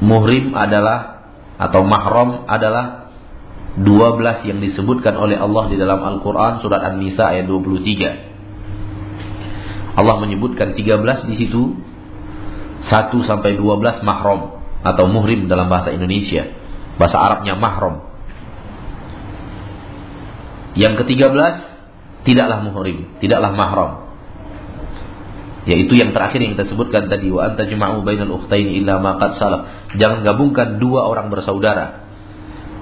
muhrim 0.00 0.56
adalah 0.56 1.20
atau 1.60 1.84
mahram 1.84 2.48
adalah 2.48 3.12
12 3.76 4.48
yang 4.48 4.64
disebutkan 4.64 5.12
oleh 5.16 5.36
Allah 5.36 5.68
di 5.68 5.76
dalam 5.76 6.00
Al-Qur'an 6.00 6.60
surat 6.64 6.80
An-Nisa 6.84 7.24
ayat 7.36 7.46
23. 7.48 9.96
Allah 10.00 10.16
menyebutkan 10.22 10.72
13 10.76 11.28
di 11.28 11.34
situ 11.36 11.76
1 12.88 13.28
sampai 13.28 13.60
12 13.60 14.06
mahram 14.06 14.62
atau 14.80 15.04
muhrim 15.10 15.50
dalam 15.50 15.68
bahasa 15.68 15.92
Indonesia. 15.92 16.48
Bahasa 16.96 17.16
Arabnya 17.20 17.56
mahram. 17.56 18.08
Yang 20.76 21.04
ke-13 21.04 21.54
tidaklah 22.24 22.58
muhrim, 22.64 23.16
tidaklah 23.18 23.52
mahram. 23.52 23.92
Yaitu 25.68 25.92
yang 25.92 26.16
terakhir 26.16 26.40
yang 26.40 26.56
kita 26.56 26.72
sebutkan 26.72 27.12
tadi 27.12 27.28
wa 27.28 27.52
anta 27.52 27.68
jama'u 27.68 28.00
bainal 28.00 28.40
ukhtaini 28.40 28.80
illa 28.80 28.96
ma 28.96 29.20
qad 29.20 29.36
salaf. 29.36 29.92
Jangan 30.00 30.24
gabungkan 30.24 30.80
dua 30.80 31.04
orang 31.04 31.28
bersaudara 31.28 32.10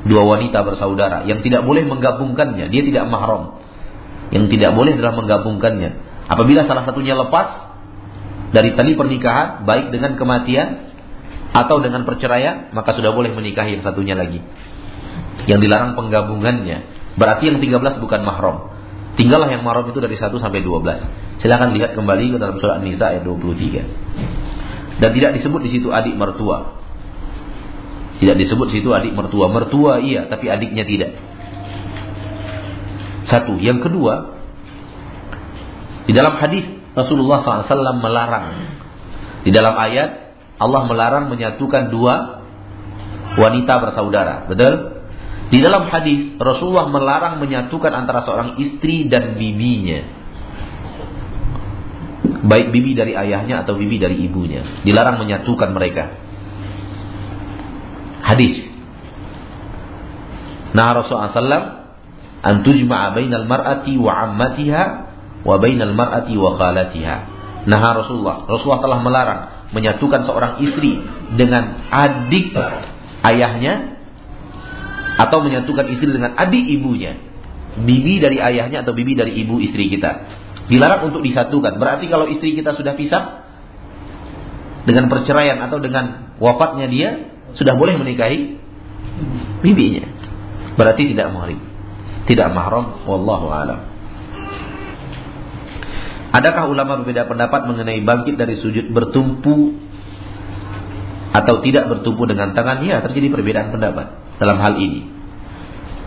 dua 0.08 0.22
wanita 0.24 0.62
bersaudara 0.62 1.28
yang 1.28 1.44
tidak 1.44 1.66
boleh 1.66 1.82
menggabungkannya. 1.88 2.70
Dia 2.72 2.82
tidak 2.82 3.04
mahram. 3.12 3.58
Yang 4.32 4.56
tidak 4.56 4.76
boleh 4.76 4.94
adalah 4.94 5.14
menggabungkannya. 5.16 5.90
Apabila 6.28 6.68
salah 6.68 6.84
satunya 6.88 7.16
lepas 7.16 7.67
dari 8.54 8.72
tali 8.76 8.96
pernikahan 8.96 9.68
baik 9.68 9.92
dengan 9.92 10.16
kematian 10.16 10.90
atau 11.52 11.80
dengan 11.80 12.04
perceraian 12.04 12.72
maka 12.76 12.96
sudah 12.96 13.12
boleh 13.12 13.32
menikahi 13.32 13.80
yang 13.80 13.84
satunya 13.84 14.14
lagi 14.16 14.40
yang 15.48 15.60
dilarang 15.60 15.96
penggabungannya 15.96 16.78
berarti 17.16 17.48
yang 17.48 17.58
13 17.60 18.04
bukan 18.04 18.20
mahram 18.24 18.72
tinggallah 19.16 19.48
yang 19.48 19.64
mahram 19.64 19.88
itu 19.88 19.98
dari 20.00 20.16
1 20.16 20.28
sampai 20.28 20.60
12 20.60 21.28
Silahkan 21.38 21.70
lihat 21.70 21.94
kembali 21.94 22.34
ke 22.34 22.38
dalam 22.42 22.58
surat 22.58 22.82
An-Nisa 22.82 23.14
ayat 23.14 23.22
23. 23.22 24.98
Dan 24.98 25.10
tidak 25.14 25.30
disebut 25.38 25.60
di 25.62 25.70
situ 25.70 25.94
adik 25.94 26.18
mertua. 26.18 26.82
Tidak 28.18 28.34
disebut 28.34 28.66
di 28.74 28.82
situ 28.82 28.90
adik 28.90 29.14
mertua. 29.14 29.46
Mertua 29.46 30.02
iya, 30.02 30.26
tapi 30.26 30.50
adiknya 30.50 30.82
tidak. 30.82 31.14
Satu. 33.30 33.54
Yang 33.62 33.86
kedua, 33.86 34.34
di 36.10 36.12
dalam 36.16 36.34
hadis 36.42 36.66
Rasulullah 36.98 37.38
SAW 37.46 38.02
melarang. 38.02 38.46
Di 39.46 39.54
dalam 39.54 39.78
ayat 39.78 40.34
Allah 40.58 40.82
melarang 40.90 41.30
menyatukan 41.30 41.94
dua 41.94 42.42
wanita 43.38 43.74
bersaudara. 43.78 44.50
Betul? 44.50 44.98
Di 45.48 45.62
dalam 45.62 45.86
hadis 45.88 46.34
Rasulullah 46.36 46.90
melarang 46.90 47.38
menyatukan 47.38 47.94
antara 47.94 48.26
seorang 48.26 48.58
istri 48.58 49.06
dan 49.06 49.38
bibinya 49.38 50.18
baik 52.44 52.70
bibi 52.70 52.94
dari 52.94 53.12
ayahnya 53.16 53.66
atau 53.66 53.74
bibi 53.74 53.98
dari 53.98 54.16
ibunya. 54.24 54.62
Dilarang 54.86 55.18
menyatukan 55.18 55.70
mereka. 55.74 56.14
Hadis. 58.22 58.68
Nah 60.76 61.00
Rasulullah 61.00 61.32
SAW 61.32 61.64
an 62.44 62.54
tujma'a 62.62 63.16
bainal 63.16 63.48
mar'ati 63.48 63.96
wa 63.96 64.12
ammatiha 64.28 65.07
wa 65.48 65.56
bainal 65.56 65.96
mar'ati 65.96 66.36
wa 66.36 66.60
khalatiha. 66.60 67.16
Nah 67.64 67.80
Rasulullah, 67.96 68.44
Rasulullah 68.44 68.84
telah 68.84 69.00
melarang 69.00 69.40
menyatukan 69.72 70.28
seorang 70.28 70.52
istri 70.60 71.00
dengan 71.36 71.88
adik 71.88 72.52
ayahnya 73.24 73.96
atau 75.18 75.40
menyatukan 75.40 75.88
istri 75.92 76.12
dengan 76.12 76.36
adik 76.36 76.64
ibunya. 76.68 77.16
Bibi 77.78 78.20
dari 78.20 78.38
ayahnya 78.42 78.84
atau 78.84 78.92
bibi 78.92 79.16
dari 79.16 79.40
ibu 79.40 79.60
istri 79.60 79.88
kita. 79.92 80.24
Dilarang 80.68 81.08
untuk 81.08 81.24
disatukan. 81.24 81.80
Berarti 81.80 82.12
kalau 82.12 82.28
istri 82.28 82.52
kita 82.52 82.76
sudah 82.76 82.92
pisah 82.92 83.48
dengan 84.84 85.08
perceraian 85.08 85.60
atau 85.64 85.80
dengan 85.80 86.36
wafatnya 86.40 86.86
dia 86.88 87.10
sudah 87.56 87.76
boleh 87.76 87.96
menikahi 87.96 88.56
bibinya. 89.64 90.04
Berarti 90.76 91.12
tidak 91.12 91.32
mahrim. 91.32 91.60
Tidak 92.28 92.48
mahram 92.52 93.04
wallahu 93.08 93.48
alam. 93.52 93.87
Adakah 96.28 96.68
ulama 96.68 97.00
berbeda 97.00 97.24
pendapat 97.24 97.64
mengenai 97.64 98.04
bangkit 98.04 98.36
dari 98.36 98.60
sujud 98.60 98.92
bertumpu 98.92 99.80
atau 101.32 101.64
tidak 101.64 101.88
bertumpu 101.88 102.28
dengan 102.28 102.52
tangan? 102.52 102.84
Ya, 102.84 103.00
terjadi 103.00 103.32
perbedaan 103.32 103.72
pendapat 103.72 104.36
dalam 104.36 104.60
hal 104.60 104.76
ini. 104.76 105.18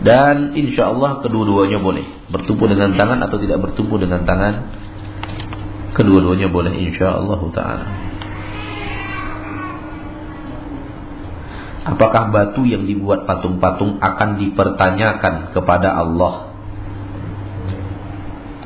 Dan 0.02 0.58
insya 0.58 0.90
Allah 0.90 1.22
kedua-duanya 1.22 1.78
boleh 1.78 2.02
Bertumpu 2.26 2.66
dengan 2.66 2.98
tangan 2.98 3.22
atau 3.22 3.38
tidak 3.38 3.62
bertumpu 3.62 4.02
dengan 4.02 4.26
tangan 4.26 4.66
Kedua-duanya 5.94 6.50
boleh 6.50 6.74
insya 6.74 7.22
Allah 7.22 7.38
ta'ala 7.54 7.86
Apakah 11.86 12.34
batu 12.34 12.66
yang 12.66 12.82
dibuat 12.82 13.30
patung-patung 13.30 14.02
akan 14.02 14.42
dipertanyakan 14.42 15.54
kepada 15.54 15.94
Allah 15.94 16.50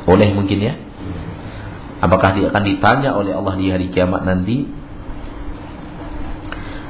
Boleh 0.08 0.32
mungkin 0.32 0.56
ya 0.56 0.85
Apakah 2.00 2.36
dia 2.36 2.52
akan 2.52 2.64
ditanya 2.64 3.16
oleh 3.16 3.32
Allah 3.32 3.54
di 3.56 3.72
hari 3.72 3.88
kiamat 3.88 4.24
nanti 4.24 4.68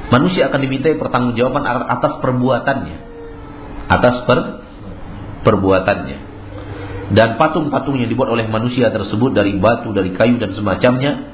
Manusia 0.07 0.47
akan 0.47 0.59
dimintai 0.63 0.95
pertanggungjawaban 0.95 1.67
atas 1.67 2.23
perbuatannya 2.23 3.07
atas 3.87 4.27
per 4.27 4.39
perbuatannya. 5.47 6.17
Dan 7.07 7.39
patung-patung 7.39 7.95
yang 7.95 8.11
dibuat 8.11 8.27
oleh 8.27 8.51
manusia 8.51 8.91
tersebut 8.91 9.31
dari 9.31 9.55
batu, 9.55 9.95
dari 9.95 10.11
kayu 10.11 10.43
dan 10.43 10.51
semacamnya, 10.51 11.31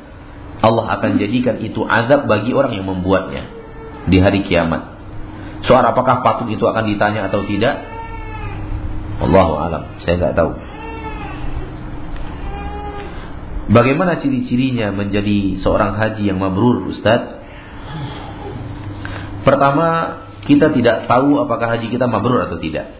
Allah 0.62 0.86
akan 1.01 1.17
jadikan 1.17 1.57
itu 1.65 1.81
azab 1.81 2.29
bagi 2.29 2.53
orang 2.53 2.77
yang 2.77 2.86
membuatnya 2.86 3.49
di 4.05 4.21
hari 4.21 4.45
kiamat. 4.45 4.93
Soal 5.65 5.81
apakah 5.81 6.21
patung 6.21 6.53
itu 6.53 6.62
akan 6.62 6.93
ditanya 6.93 7.25
atau 7.25 7.41
tidak? 7.49 7.81
Allahu 9.17 9.53
alam, 9.57 9.83
saya 10.05 10.21
nggak 10.21 10.36
tahu. 10.38 10.51
Bagaimana 13.71 14.19
ciri-cirinya 14.19 14.91
menjadi 14.91 15.63
seorang 15.63 15.95
haji 15.95 16.28
yang 16.28 16.39
mabrur, 16.41 16.91
Ustaz? 16.91 17.39
Pertama, 19.47 20.19
kita 20.43 20.76
tidak 20.76 21.08
tahu 21.08 21.39
apakah 21.39 21.80
haji 21.80 21.88
kita 21.88 22.08
mabrur 22.12 22.43
atau 22.43 22.60
tidak. 22.60 22.91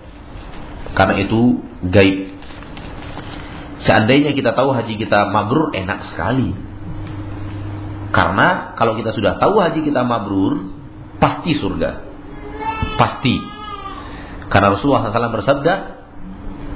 Karena 0.96 1.20
itu 1.20 1.60
gaib. 1.84 2.32
Seandainya 3.84 4.32
kita 4.32 4.56
tahu 4.56 4.72
haji 4.72 4.96
kita 4.96 5.28
mabrur 5.28 5.76
enak 5.76 6.16
sekali. 6.16 6.56
Karena 8.16 8.78
kalau 8.80 8.96
kita 8.96 9.12
sudah 9.12 9.36
tahu 9.42 9.60
haji 9.60 9.84
kita 9.84 10.08
mabrur, 10.08 10.72
pasti 11.20 11.60
surga. 11.60 11.92
Pasti. 12.96 13.36
Karena 14.48 14.78
Rasulullah 14.78 15.12
SAW 15.12 15.34
bersabda, 15.34 15.74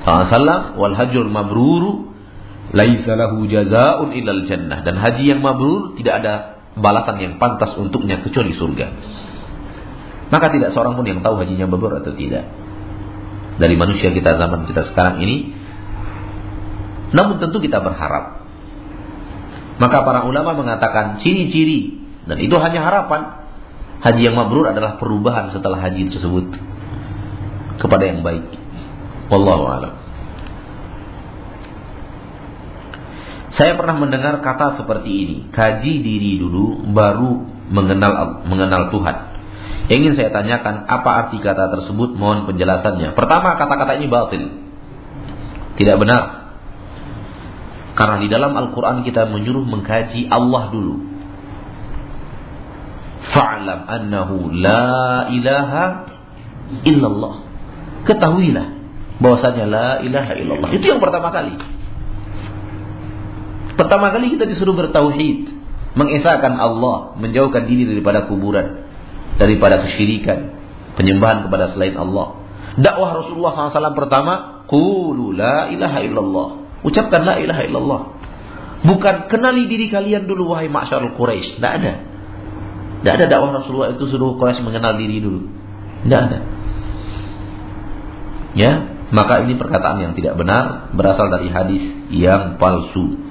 SAW, 0.03 0.75
wal 0.75 0.95
hajjul 0.97 1.29
mabruru 1.31 2.06
laisa 2.75 3.13
lahu 3.15 3.47
jazaa'un 3.47 4.11
illal 4.11 4.43
jannah. 4.49 4.83
Dan 4.83 4.99
haji 4.99 5.23
yang 5.23 5.39
mabrur 5.39 5.95
tidak 5.95 6.23
ada 6.23 6.33
balasan 6.77 7.17
yang 7.19 7.33
pantas 7.39 7.75
untuknya 7.79 8.19
kecuali 8.21 8.55
surga. 8.55 8.87
Maka 10.27 10.51
tidak 10.51 10.75
seorang 10.75 10.99
pun 10.99 11.07
yang 11.07 11.23
tahu 11.23 11.39
hajinya 11.39 11.71
mabrur 11.71 12.03
atau 12.03 12.11
tidak. 12.11 12.47
Dari 13.57 13.75
manusia 13.79 14.11
kita 14.11 14.37
zaman 14.37 14.67
kita 14.67 14.91
sekarang 14.91 15.23
ini. 15.23 15.55
Namun 17.15 17.39
tentu 17.39 17.63
kita 17.63 17.79
berharap. 17.79 18.43
Maka 19.77 19.97
para 20.03 20.25
ulama 20.25 20.57
mengatakan 20.57 21.21
ciri-ciri 21.21 22.01
dan 22.27 22.37
itu 22.43 22.53
hanya 22.59 22.83
harapan. 22.83 23.47
Haji 23.97 24.21
yang 24.29 24.37
mabrur 24.37 24.69
adalah 24.69 25.01
perubahan 25.01 25.49
setelah 25.49 25.81
haji 25.81 26.13
tersebut 26.13 26.53
kepada 27.81 28.03
yang 28.05 28.21
baik. 28.21 28.45
Wallahu 29.33 29.65
a'lam. 29.65 29.96
Saya 33.57 33.73
pernah 33.73 33.97
mendengar 33.97 34.37
kata 34.45 34.77
seperti 34.77 35.09
ini, 35.09 35.37
kaji 35.49 35.93
diri 36.05 36.37
dulu 36.37 36.85
baru 36.93 37.41
mengenal 37.73 38.45
mengenal 38.45 38.93
Tuhan. 38.93 39.17
Ingin 39.87 40.13
saya 40.13 40.29
tanyakan, 40.29 40.85
apa 40.85 41.09
arti 41.25 41.41
kata 41.41 41.73
tersebut? 41.73 42.13
Mohon 42.13 42.45
penjelasannya. 42.53 43.17
Pertama, 43.17 43.57
kata-kata 43.57 43.97
ini 43.97 44.05
batil. 44.11 44.43
Tidak 45.79 45.95
benar. 45.97 46.53
Karena 47.97 48.21
di 48.21 48.27
dalam 48.29 48.53
Al-Quran 48.53 49.01
kita 49.01 49.25
menyuruh 49.25 49.65
mengkaji 49.65 50.29
Allah 50.29 50.69
dulu. 50.69 50.95
Fa'lam 53.33 53.79
annahu 53.89 54.53
la 54.53 55.33
ilaha 55.33 55.83
illallah. 56.85 57.35
Ketahuilah 58.05 58.67
bahwasanya 59.17 59.65
la 59.65 59.89
ilaha 60.05 60.33
illallah. 60.37 60.69
Itu 60.77 60.85
yang 60.85 61.01
pertama 61.01 61.33
kali. 61.33 61.76
Pertama 63.77 64.09
kali 64.09 64.33
kita 64.33 64.49
disuruh 64.49 64.73
bertauhid, 64.73 65.53
mengesahkan 65.93 66.57
Allah, 66.57 67.13
menjauhkan 67.21 67.69
diri 67.69 67.85
daripada 67.85 68.25
kuburan, 68.25 68.89
daripada 69.37 69.85
kesyirikan, 69.85 70.57
penyembahan 70.97 71.45
kepada 71.45 71.77
selain 71.77 71.93
Allah. 71.93 72.41
Dakwah 72.77 73.21
Rasulullah 73.21 73.53
SAW 73.53 73.93
pertama, 73.93 74.65
Qulu 74.67 75.31
la 75.31 75.71
ilaha 75.71 76.03
illallah. 76.03 76.47
Ucapkan 76.83 77.23
la 77.23 77.39
ilaha 77.39 77.61
illallah. 77.63 78.01
Bukan 78.83 79.31
kenali 79.31 79.65
diri 79.65 79.89
kalian 79.89 80.29
dulu 80.29 80.53
wahai 80.53 80.69
ma'syarul 80.69 81.15
Quraisy. 81.17 81.57
Tidak 81.57 81.71
ada. 81.71 81.93
Tidak 83.01 83.13
ada 83.13 83.25
dakwah 83.31 83.63
Rasulullah 83.63 83.95
itu 83.95 84.05
suruh 84.11 84.35
Quraisy 84.35 84.61
mengenal 84.61 84.99
diri 84.99 85.17
dulu. 85.23 85.47
Tidak 86.05 86.19
ada. 86.19 86.39
Ya, 88.57 88.71
maka 89.13 89.47
ini 89.47 89.55
perkataan 89.55 90.01
yang 90.03 90.13
tidak 90.17 90.35
benar 90.35 90.91
berasal 90.93 91.31
dari 91.31 91.47
hadis 91.47 91.83
yang 92.11 92.59
palsu. 92.59 93.26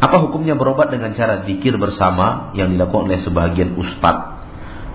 Apa 0.00 0.16
hukumnya 0.24 0.56
berobat 0.56 0.88
dengan 0.88 1.12
cara 1.12 1.44
zikir 1.44 1.76
bersama 1.76 2.56
yang 2.56 2.72
dilakukan 2.72 3.04
oleh 3.04 3.20
sebagian 3.20 3.76
ustaz 3.76 4.40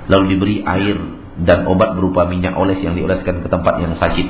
lalu 0.09 0.33
diberi 0.33 0.57
air 0.65 0.97
dan 1.45 1.69
obat 1.69 1.93
berupa 1.93 2.25
minyak 2.25 2.57
oles 2.57 2.81
yang 2.81 2.97
dioleskan 2.97 3.45
ke 3.45 3.47
tempat 3.47 3.85
yang 3.85 3.93
sakit? 4.01 4.27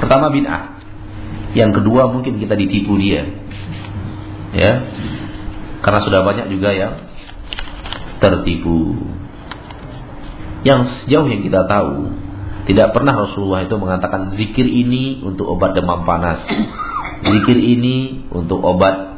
Pertama 0.00 0.32
bid'ah. 0.32 0.80
Yang 1.52 1.80
kedua 1.80 2.08
mungkin 2.08 2.40
kita 2.40 2.56
ditipu 2.56 2.96
dia. 2.96 3.28
Ya. 4.56 4.72
Karena 5.84 6.00
sudah 6.00 6.20
banyak 6.24 6.48
juga 6.48 6.72
yang 6.72 6.96
tertipu. 8.20 8.96
Yang 10.64 11.04
sejauh 11.04 11.28
yang 11.28 11.44
kita 11.44 11.68
tahu, 11.68 12.10
tidak 12.66 12.96
pernah 12.96 13.14
Rasulullah 13.14 13.62
itu 13.68 13.76
mengatakan 13.76 14.34
zikir 14.40 14.64
ini 14.64 15.20
untuk 15.20 15.52
obat 15.52 15.76
demam 15.76 16.02
panas. 16.08 16.42
Zikir 17.22 17.56
ini 17.60 18.26
untuk 18.32 18.60
obat 18.64 19.15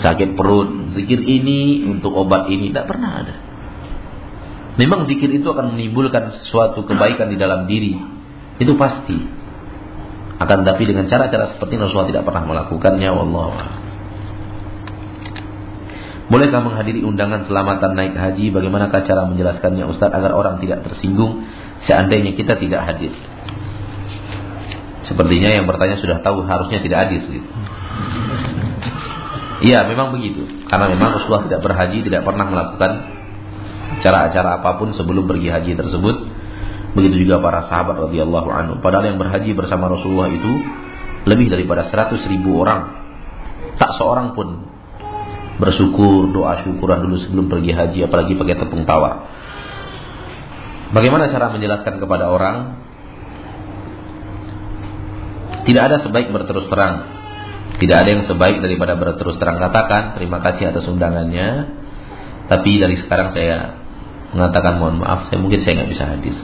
sakit 0.00 0.36
perut, 0.36 0.96
zikir 0.96 1.20
ini 1.20 1.84
untuk 1.88 2.16
obat 2.16 2.48
ini, 2.48 2.72
tidak 2.72 2.90
pernah 2.90 3.24
ada. 3.24 3.34
Memang 4.80 5.04
zikir 5.06 5.28
itu 5.28 5.44
akan 5.44 5.76
menimbulkan 5.76 6.40
sesuatu 6.40 6.84
kebaikan 6.88 7.28
di 7.28 7.36
dalam 7.36 7.68
diri, 7.68 7.96
itu 8.56 8.72
pasti. 8.80 9.18
Akan 10.40 10.64
tapi 10.64 10.88
dengan 10.88 11.04
cara-cara 11.04 11.52
seperti 11.52 11.76
Rasulullah 11.76 12.08
tidak 12.08 12.24
pernah 12.24 12.48
melakukannya, 12.48 13.10
wallahu 13.12 13.52
Bolehkah 16.30 16.62
menghadiri 16.62 17.02
undangan 17.02 17.50
selamatan 17.50 17.98
naik 17.98 18.14
haji? 18.14 18.54
Bagaimanakah 18.54 19.02
cara 19.02 19.26
menjelaskannya 19.26 19.82
Ustaz 19.90 20.14
agar 20.14 20.30
orang 20.30 20.62
tidak 20.62 20.86
tersinggung 20.86 21.42
seandainya 21.84 22.38
kita 22.38 22.54
tidak 22.54 22.86
hadir? 22.86 23.10
Sepertinya 25.10 25.50
yang 25.50 25.66
bertanya 25.66 25.98
sudah 25.98 26.22
tahu 26.22 26.46
harusnya 26.46 26.78
tidak 26.86 27.10
hadir. 27.10 27.26
Gitu. 27.26 27.50
Iya, 29.60 29.84
memang 29.84 30.16
begitu. 30.16 30.48
Karena 30.72 30.88
memang 30.88 31.20
Rasulullah 31.20 31.44
tidak 31.44 31.60
berhaji, 31.60 32.00
tidak 32.00 32.24
pernah 32.24 32.48
melakukan 32.48 32.92
acara-acara 34.00 34.64
apa 34.64 34.80
pun 34.80 34.96
sebelum 34.96 35.28
pergi 35.28 35.52
haji 35.52 35.76
tersebut. 35.76 36.16
Begitu 36.96 37.28
juga 37.28 37.44
para 37.44 37.68
sahabat 37.68 38.08
radhiyallahu 38.08 38.48
anhu. 38.48 38.74
Padahal 38.80 39.12
yang 39.12 39.20
berhaji 39.20 39.52
bersama 39.52 39.92
Rasulullah 39.92 40.32
itu 40.32 40.52
lebih 41.28 41.52
daripada 41.52 41.92
100 41.92 42.24
ribu 42.32 42.56
orang. 42.56 43.04
Tak 43.76 44.00
seorang 44.00 44.32
pun 44.32 44.64
bersyukur, 45.60 46.32
doa 46.32 46.64
syukuran 46.64 47.04
dulu 47.04 47.20
sebelum 47.20 47.52
pergi 47.52 47.76
haji, 47.76 48.08
apalagi 48.08 48.32
pakai 48.40 48.56
tepung 48.64 48.88
tawa. 48.88 49.28
Bagaimana 50.96 51.28
cara 51.28 51.52
menjelaskan 51.52 52.00
kepada 52.00 52.32
orang? 52.32 52.56
Tidak 55.68 55.82
ada 55.84 56.00
sebaik 56.00 56.32
berterus 56.32 56.66
terang 56.72 57.19
tidak 57.80 57.96
ada 58.04 58.10
yang 58.12 58.24
sebaik 58.28 58.60
daripada 58.60 58.92
berterus 59.00 59.40
terang 59.40 59.56
katakan 59.56 60.12
terima 60.20 60.44
kasih 60.44 60.68
atas 60.68 60.84
undangannya. 60.84 61.80
Tapi 62.52 62.76
dari 62.76 63.00
sekarang 63.00 63.32
saya 63.32 63.80
mengatakan 64.36 64.76
mohon 64.76 65.00
maaf, 65.00 65.32
saya 65.32 65.40
mungkin 65.40 65.64
saya 65.64 65.80
nggak 65.80 65.90
bisa 65.96 66.04
hadir. 66.04 66.36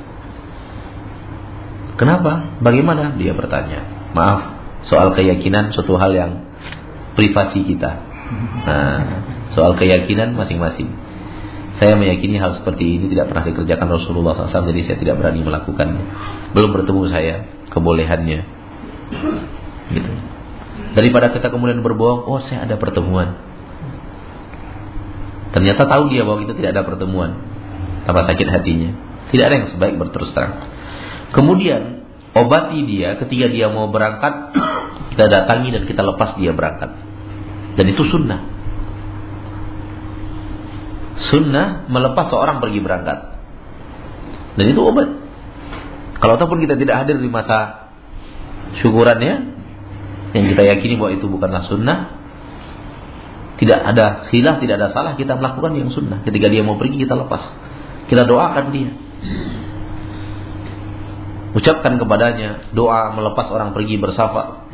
Kenapa? 2.00 2.56
Bagaimana? 2.64 3.16
Dia 3.20 3.36
bertanya. 3.36 3.84
Maaf, 4.16 4.40
soal 4.88 5.12
keyakinan 5.12 5.76
suatu 5.76 6.00
hal 6.00 6.12
yang 6.16 6.32
privasi 7.18 7.68
kita. 7.68 7.90
Nah, 8.64 9.00
soal 9.52 9.76
keyakinan 9.76 10.32
masing-masing. 10.36 10.88
Saya 11.76 12.00
meyakini 12.00 12.40
hal 12.40 12.56
seperti 12.56 12.96
ini 12.96 13.12
tidak 13.12 13.28
pernah 13.28 13.44
dikerjakan 13.44 13.88
Rasulullah 13.92 14.32
SAW, 14.32 14.72
jadi 14.72 14.80
saya 14.88 14.96
tidak 14.96 15.20
berani 15.20 15.44
melakukannya. 15.44 16.04
Belum 16.56 16.72
bertemu 16.72 17.02
saya 17.12 17.34
kebolehannya. 17.68 18.40
Gitu. 19.92 20.35
Daripada 20.96 21.28
kita 21.28 21.52
kemudian 21.52 21.84
berbohong, 21.84 22.24
oh 22.24 22.40
saya 22.48 22.64
ada 22.64 22.80
pertemuan. 22.80 23.36
Ternyata 25.52 25.84
tahu 25.84 26.08
dia 26.08 26.24
bahwa 26.24 26.40
itu 26.40 26.56
tidak 26.56 26.72
ada 26.72 26.88
pertemuan. 26.88 27.36
Apa 28.08 28.24
sakit 28.32 28.48
hatinya. 28.48 28.96
Tidak 29.28 29.44
ada 29.44 29.54
yang 29.60 29.68
sebaik 29.76 30.00
berterus 30.00 30.32
terang. 30.32 30.72
Kemudian 31.36 32.08
obati 32.32 32.80
dia 32.88 33.20
ketika 33.20 33.52
dia 33.52 33.68
mau 33.68 33.92
berangkat, 33.92 34.56
kita 35.12 35.28
datangi 35.28 35.68
dan 35.76 35.82
kita 35.84 36.00
lepas 36.00 36.40
dia 36.40 36.56
berangkat. 36.56 36.96
Dan 37.76 37.84
itu 37.92 38.04
sunnah. 38.08 38.40
Sunnah 41.28 41.88
melepas 41.92 42.32
seorang 42.32 42.56
pergi 42.60 42.80
berangkat. 42.80 43.18
Dan 44.56 44.64
itu 44.72 44.80
obat. 44.80 45.12
Kalau 46.20 46.40
ataupun 46.40 46.64
kita 46.64 46.80
tidak 46.80 47.04
hadir 47.04 47.20
di 47.20 47.28
masa 47.28 47.92
syukurannya, 48.80 49.55
yang 50.36 50.52
kita 50.52 50.62
yakini 50.68 51.00
bahwa 51.00 51.16
itu 51.16 51.26
bukanlah 51.32 51.64
sunnah 51.64 52.26
tidak 53.56 53.80
ada 53.80 54.28
khilaf, 54.28 54.60
tidak 54.60 54.76
ada 54.76 54.88
salah 54.92 55.12
kita 55.16 55.32
melakukan 55.32 55.72
yang 55.80 55.88
sunnah. 55.88 56.20
Ketika 56.28 56.52
dia 56.52 56.60
mau 56.60 56.76
pergi 56.76 57.00
kita 57.08 57.16
lepas. 57.16 57.40
Kita 58.06 58.28
doakan 58.28 58.64
dia. 58.68 58.90
Ucapkan 61.56 61.96
kepadanya 61.96 62.68
doa 62.76 63.16
melepas 63.16 63.48
orang 63.48 63.72
pergi 63.72 63.96
bersafar. 63.96 64.68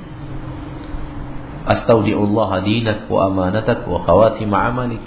Astaudiullah 1.62 2.58
dinak 2.66 3.06
wa 3.06 3.30
amanatak 3.30 3.86
wa 3.86 4.02
amalik. 4.02 5.02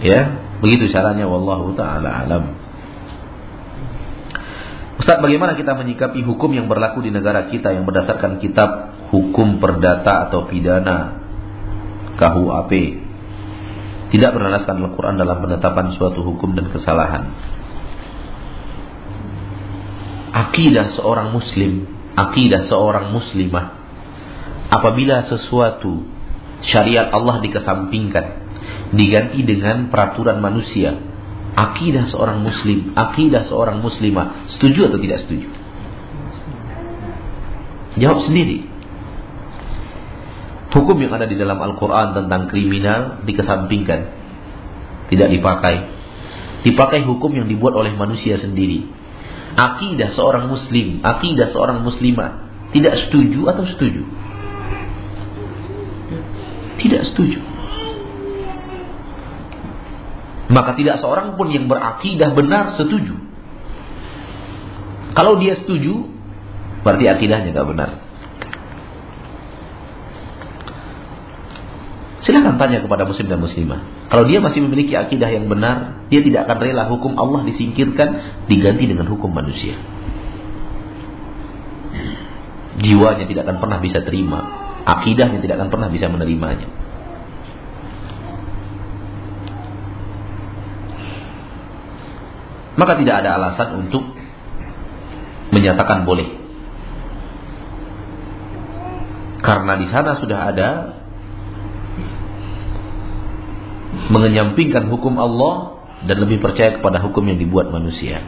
Ya, 0.00 0.38
begitu 0.62 0.86
caranya 0.94 1.26
wallahu 1.26 1.74
taala 1.74 2.24
alam. 2.24 2.59
Ustaz, 5.00 5.16
bagaimana 5.24 5.56
kita 5.56 5.72
menyikapi 5.72 6.20
hukum 6.20 6.52
yang 6.52 6.68
berlaku 6.68 7.00
di 7.00 7.08
negara 7.08 7.48
kita 7.48 7.72
yang 7.72 7.88
berdasarkan 7.88 8.36
kitab 8.36 8.92
hukum 9.08 9.56
perdata 9.56 10.28
atau 10.28 10.44
pidana 10.44 11.16
KUHP 12.20 13.00
tidak 14.12 14.30
berdasarkan 14.36 14.76
Al-Quran 14.84 15.16
dalam 15.16 15.40
penetapan 15.40 15.96
suatu 15.96 16.20
hukum 16.20 16.52
dan 16.52 16.68
kesalahan. 16.68 17.32
Akidah 20.36 20.92
seorang 21.00 21.32
muslim, 21.32 21.88
akidah 22.20 22.68
seorang 22.68 23.08
muslimah 23.08 23.80
apabila 24.68 25.24
sesuatu 25.26 26.04
syariat 26.60 27.08
Allah 27.08 27.40
dikesampingkan 27.40 28.26
diganti 28.92 29.48
dengan 29.48 29.88
peraturan 29.88 30.44
manusia 30.44 31.09
akidah 31.54 32.06
seorang 32.10 32.42
muslim, 32.44 32.94
akidah 32.94 33.46
seorang 33.46 33.82
muslimah, 33.82 34.50
setuju 34.56 34.90
atau 34.90 34.98
tidak 35.02 35.18
setuju? 35.26 35.48
Jawab 37.98 38.26
sendiri. 38.26 38.70
Hukum 40.70 40.96
yang 41.02 41.10
ada 41.10 41.26
di 41.26 41.34
dalam 41.34 41.58
Al-Quran 41.58 42.14
tentang 42.14 42.46
kriminal 42.46 43.26
dikesampingkan. 43.26 44.00
Tidak 45.10 45.28
dipakai. 45.34 45.76
Dipakai 46.62 47.02
hukum 47.02 47.34
yang 47.34 47.50
dibuat 47.50 47.74
oleh 47.74 47.90
manusia 47.98 48.38
sendiri. 48.38 48.86
Akidah 49.58 50.14
seorang 50.14 50.46
muslim, 50.46 51.02
akidah 51.02 51.50
seorang 51.50 51.82
muslimah. 51.82 52.46
Tidak 52.70 52.94
setuju 53.06 53.50
atau 53.50 53.66
setuju? 53.66 54.02
Tidak 56.78 57.02
setuju. 57.10 57.49
Maka 60.50 60.74
tidak 60.74 60.98
seorang 60.98 61.38
pun 61.38 61.54
yang 61.54 61.70
berakidah 61.70 62.34
benar 62.34 62.74
setuju. 62.74 63.14
Kalau 65.14 65.38
dia 65.38 65.54
setuju, 65.54 66.10
berarti 66.82 67.06
akidahnya 67.06 67.54
tidak 67.54 67.70
benar. 67.70 67.90
Silahkan 72.20 72.60
tanya 72.60 72.84
kepada 72.84 73.08
muslim 73.08 73.26
dan 73.30 73.40
muslimah. 73.40 73.80
Kalau 74.12 74.28
dia 74.28 74.42
masih 74.42 74.60
memiliki 74.66 74.92
akidah 74.92 75.30
yang 75.30 75.46
benar, 75.46 76.04
dia 76.12 76.20
tidak 76.20 76.50
akan 76.50 76.58
rela 76.60 76.84
hukum 76.90 77.16
Allah 77.16 77.46
disingkirkan, 77.46 78.42
diganti 78.50 78.90
dengan 78.90 79.08
hukum 79.08 79.30
manusia. 79.32 79.78
Jiwanya 82.80 83.24
tidak 83.24 83.46
akan 83.48 83.56
pernah 83.62 83.78
bisa 83.78 84.02
terima. 84.02 84.40
Akidahnya 84.84 85.38
tidak 85.40 85.62
akan 85.62 85.68
pernah 85.72 85.88
bisa 85.88 86.10
menerimanya. 86.10 86.68
Maka 92.80 92.96
tidak 92.96 93.20
ada 93.20 93.36
alasan 93.36 93.84
untuk 93.84 94.08
menyatakan 95.52 96.08
boleh. 96.08 96.40
Karena 99.44 99.76
di 99.76 99.86
sana 99.92 100.16
sudah 100.16 100.38
ada 100.48 100.68
mengenyampingkan 104.08 104.88
hukum 104.88 105.20
Allah 105.20 105.84
dan 106.08 106.16
lebih 106.24 106.40
percaya 106.40 106.80
kepada 106.80 107.04
hukum 107.04 107.20
yang 107.28 107.36
dibuat 107.36 107.68
manusia. 107.68 108.24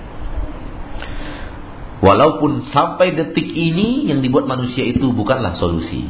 Walaupun 2.05 2.69
sampai 2.75 3.15
detik 3.17 3.47
ini 3.47 4.11
yang 4.11 4.21
dibuat 4.21 4.45
manusia 4.45 4.85
itu 4.85 5.15
bukanlah 5.17 5.57
solusi. 5.57 6.05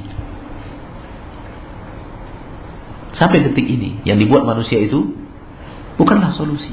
Sampai 3.14 3.44
detik 3.44 3.68
ini 3.68 4.02
yang 4.08 4.18
dibuat 4.18 4.42
manusia 4.48 4.82
itu 4.82 5.14
bukanlah 6.00 6.34
solusi. 6.34 6.72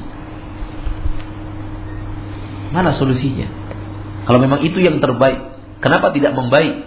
Mana 2.70 2.94
solusinya? 2.94 3.50
Kalau 4.26 4.38
memang 4.38 4.62
itu 4.62 4.78
yang 4.78 5.02
terbaik, 5.02 5.58
kenapa 5.82 6.14
tidak 6.14 6.38
membaik? 6.38 6.86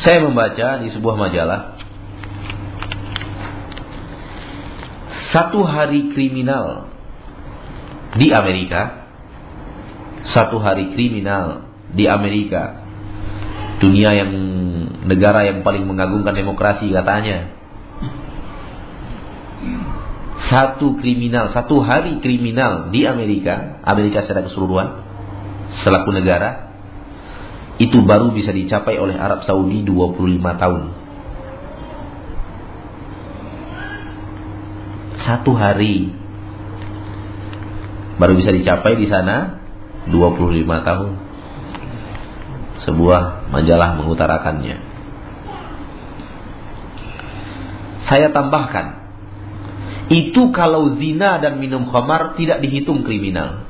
Saya 0.00 0.24
membaca 0.24 0.80
di 0.80 0.88
sebuah 0.88 1.12
majalah 1.18 1.76
satu 5.30 5.62
hari 5.62 6.10
kriminal 6.16 6.90
di 8.16 8.34
Amerika, 8.34 9.06
satu 10.32 10.58
hari 10.58 10.96
kriminal 10.96 11.70
di 11.94 12.08
Amerika, 12.10 12.82
dunia 13.78 14.14
yang 14.14 14.30
negara 15.06 15.46
yang 15.46 15.62
paling 15.62 15.86
mengagungkan 15.86 16.34
demokrasi 16.34 16.90
katanya. 16.90 17.59
Satu 20.50 20.98
kriminal, 20.98 21.54
satu 21.54 21.78
hari 21.78 22.18
kriminal 22.18 22.90
di 22.90 23.06
Amerika, 23.06 23.78
Amerika 23.86 24.26
secara 24.26 24.50
keseluruhan, 24.50 24.88
selaku 25.86 26.10
negara, 26.10 26.74
itu 27.78 28.02
baru 28.02 28.34
bisa 28.34 28.50
dicapai 28.50 28.98
oleh 28.98 29.14
Arab 29.14 29.46
Saudi 29.46 29.86
25 29.86 30.18
tahun. 30.42 30.82
Satu 35.22 35.54
hari 35.54 36.10
baru 38.18 38.34
bisa 38.34 38.50
dicapai 38.50 38.98
di 38.98 39.06
sana 39.06 39.62
25 40.10 40.66
tahun. 40.66 41.10
Sebuah 42.90 43.48
majalah 43.54 44.02
mengutarakannya. 44.02 44.76
Saya 48.10 48.34
tambahkan, 48.34 48.99
itu 50.10 50.50
kalau 50.50 50.98
zina 50.98 51.38
dan 51.38 51.62
minum 51.62 51.86
khamar 51.86 52.34
tidak 52.34 52.58
dihitung 52.66 53.06
kriminal. 53.06 53.62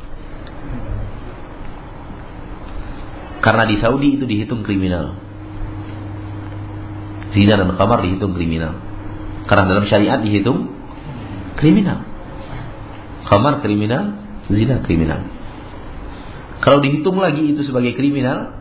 Karena 3.44 3.68
di 3.68 3.76
Saudi 3.76 4.16
itu 4.16 4.24
dihitung 4.24 4.64
kriminal. 4.64 5.20
Zina 7.36 7.60
dan 7.60 7.76
khamar 7.76 8.00
dihitung 8.08 8.32
kriminal. 8.32 8.72
Karena 9.44 9.68
dalam 9.68 9.84
syariat 9.84 10.16
dihitung 10.24 10.72
kriminal. 11.60 12.08
Khamar 13.28 13.60
kriminal, 13.60 14.16
zina 14.48 14.80
kriminal. 14.80 15.20
Kalau 16.64 16.80
dihitung 16.80 17.20
lagi 17.20 17.52
itu 17.52 17.68
sebagai 17.68 17.92
kriminal, 18.00 18.56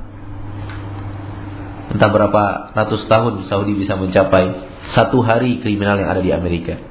entah 1.96 2.12
berapa 2.12 2.76
ratus 2.76 3.08
tahun 3.08 3.48
Saudi 3.48 3.72
bisa 3.76 3.96
mencapai 3.96 4.68
satu 4.92 5.24
hari 5.24 5.64
kriminal 5.64 5.96
yang 5.96 6.12
ada 6.12 6.20
di 6.20 6.32
Amerika. 6.36 6.89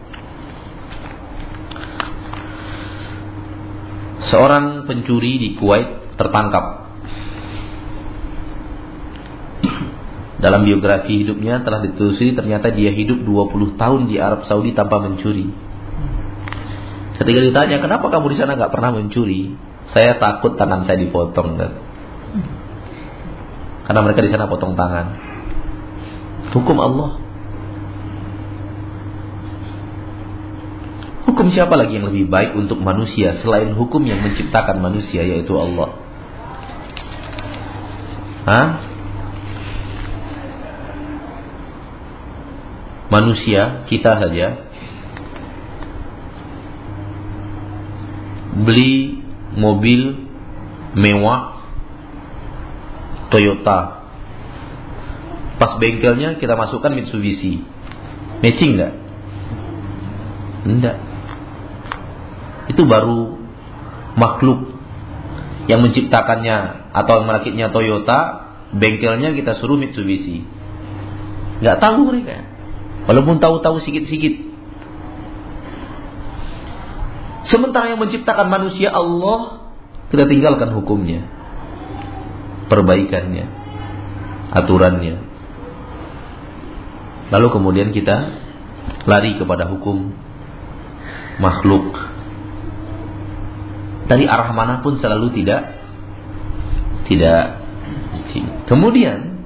Seorang 4.28 4.84
pencuri 4.84 5.40
di 5.40 5.48
Kuwait 5.56 6.16
tertangkap 6.20 6.88
Dalam 10.38 10.62
biografi 10.62 11.26
hidupnya 11.26 11.66
telah 11.66 11.82
ditelusuri 11.82 12.38
ternyata 12.38 12.70
dia 12.70 12.94
hidup 12.94 13.26
20 13.26 13.74
tahun 13.74 14.06
di 14.06 14.22
Arab 14.22 14.46
Saudi 14.46 14.70
tanpa 14.70 15.02
mencuri. 15.02 15.50
Ketika 17.18 17.40
ditanya, 17.42 17.82
kenapa 17.82 18.06
kamu 18.06 18.30
di 18.30 18.36
sana 18.38 18.54
nggak 18.54 18.70
pernah 18.70 18.94
mencuri? 18.94 19.58
Saya 19.90 20.14
takut 20.22 20.54
tangan 20.54 20.86
saya 20.86 21.02
dipotong 21.02 21.58
kan. 21.58 21.72
Karena 23.90 24.00
mereka 24.06 24.22
di 24.22 24.30
sana 24.30 24.46
potong 24.46 24.78
tangan. 24.78 25.06
Hukum 26.54 26.78
Allah. 26.78 27.27
Hukum 31.38 31.54
siapa 31.54 31.78
lagi 31.78 31.94
yang 31.94 32.10
lebih 32.10 32.26
baik 32.26 32.58
untuk 32.58 32.82
manusia 32.82 33.38
selain 33.46 33.70
hukum 33.70 34.02
yang 34.02 34.18
menciptakan 34.26 34.82
manusia 34.82 35.22
yaitu 35.22 35.54
Allah? 35.54 35.94
Hah? 38.42 38.68
manusia 43.06 43.86
kita 43.86 44.18
saja 44.18 44.66
beli 48.58 49.22
mobil 49.54 50.26
mewah 50.98 51.62
Toyota 53.30 54.10
pas 55.62 55.78
bengkelnya 55.78 56.42
kita 56.42 56.58
masukkan 56.58 56.90
Mitsubishi 56.98 57.62
matching 58.42 58.74
nggak? 58.74 58.94
Enggak 60.66 61.07
itu 62.68 62.82
baru 62.84 63.36
makhluk 64.16 64.76
yang 65.68 65.84
menciptakannya 65.84 66.88
atau 66.96 67.24
merakitnya 67.24 67.68
Toyota 67.72 68.48
bengkelnya 68.72 69.32
kita 69.32 69.60
suruh 69.60 69.76
Mitsubishi 69.80 70.44
nggak 71.60 71.78
tahu 71.80 72.08
mereka 72.08 72.58
Walaupun 73.08 73.40
tahu-tahu 73.40 73.80
sikit-sikit. 73.88 74.36
Sementara 77.48 77.88
yang 77.88 78.04
menciptakan 78.04 78.52
manusia 78.52 78.92
Allah, 78.92 79.72
kita 80.12 80.28
tinggalkan 80.28 80.76
hukumnya. 80.76 81.24
Perbaikannya. 82.68 83.48
Aturannya. 84.52 85.16
Lalu 87.32 87.48
kemudian 87.48 87.96
kita 87.96 88.16
lari 89.08 89.40
kepada 89.40 89.72
hukum 89.72 90.12
makhluk. 91.40 91.96
Dari 94.08 94.24
arah 94.24 94.50
mana 94.56 94.80
pun 94.80 94.96
selalu 94.96 95.36
tidak 95.36 95.76
tidak 97.08 97.60
Kemudian 98.68 99.38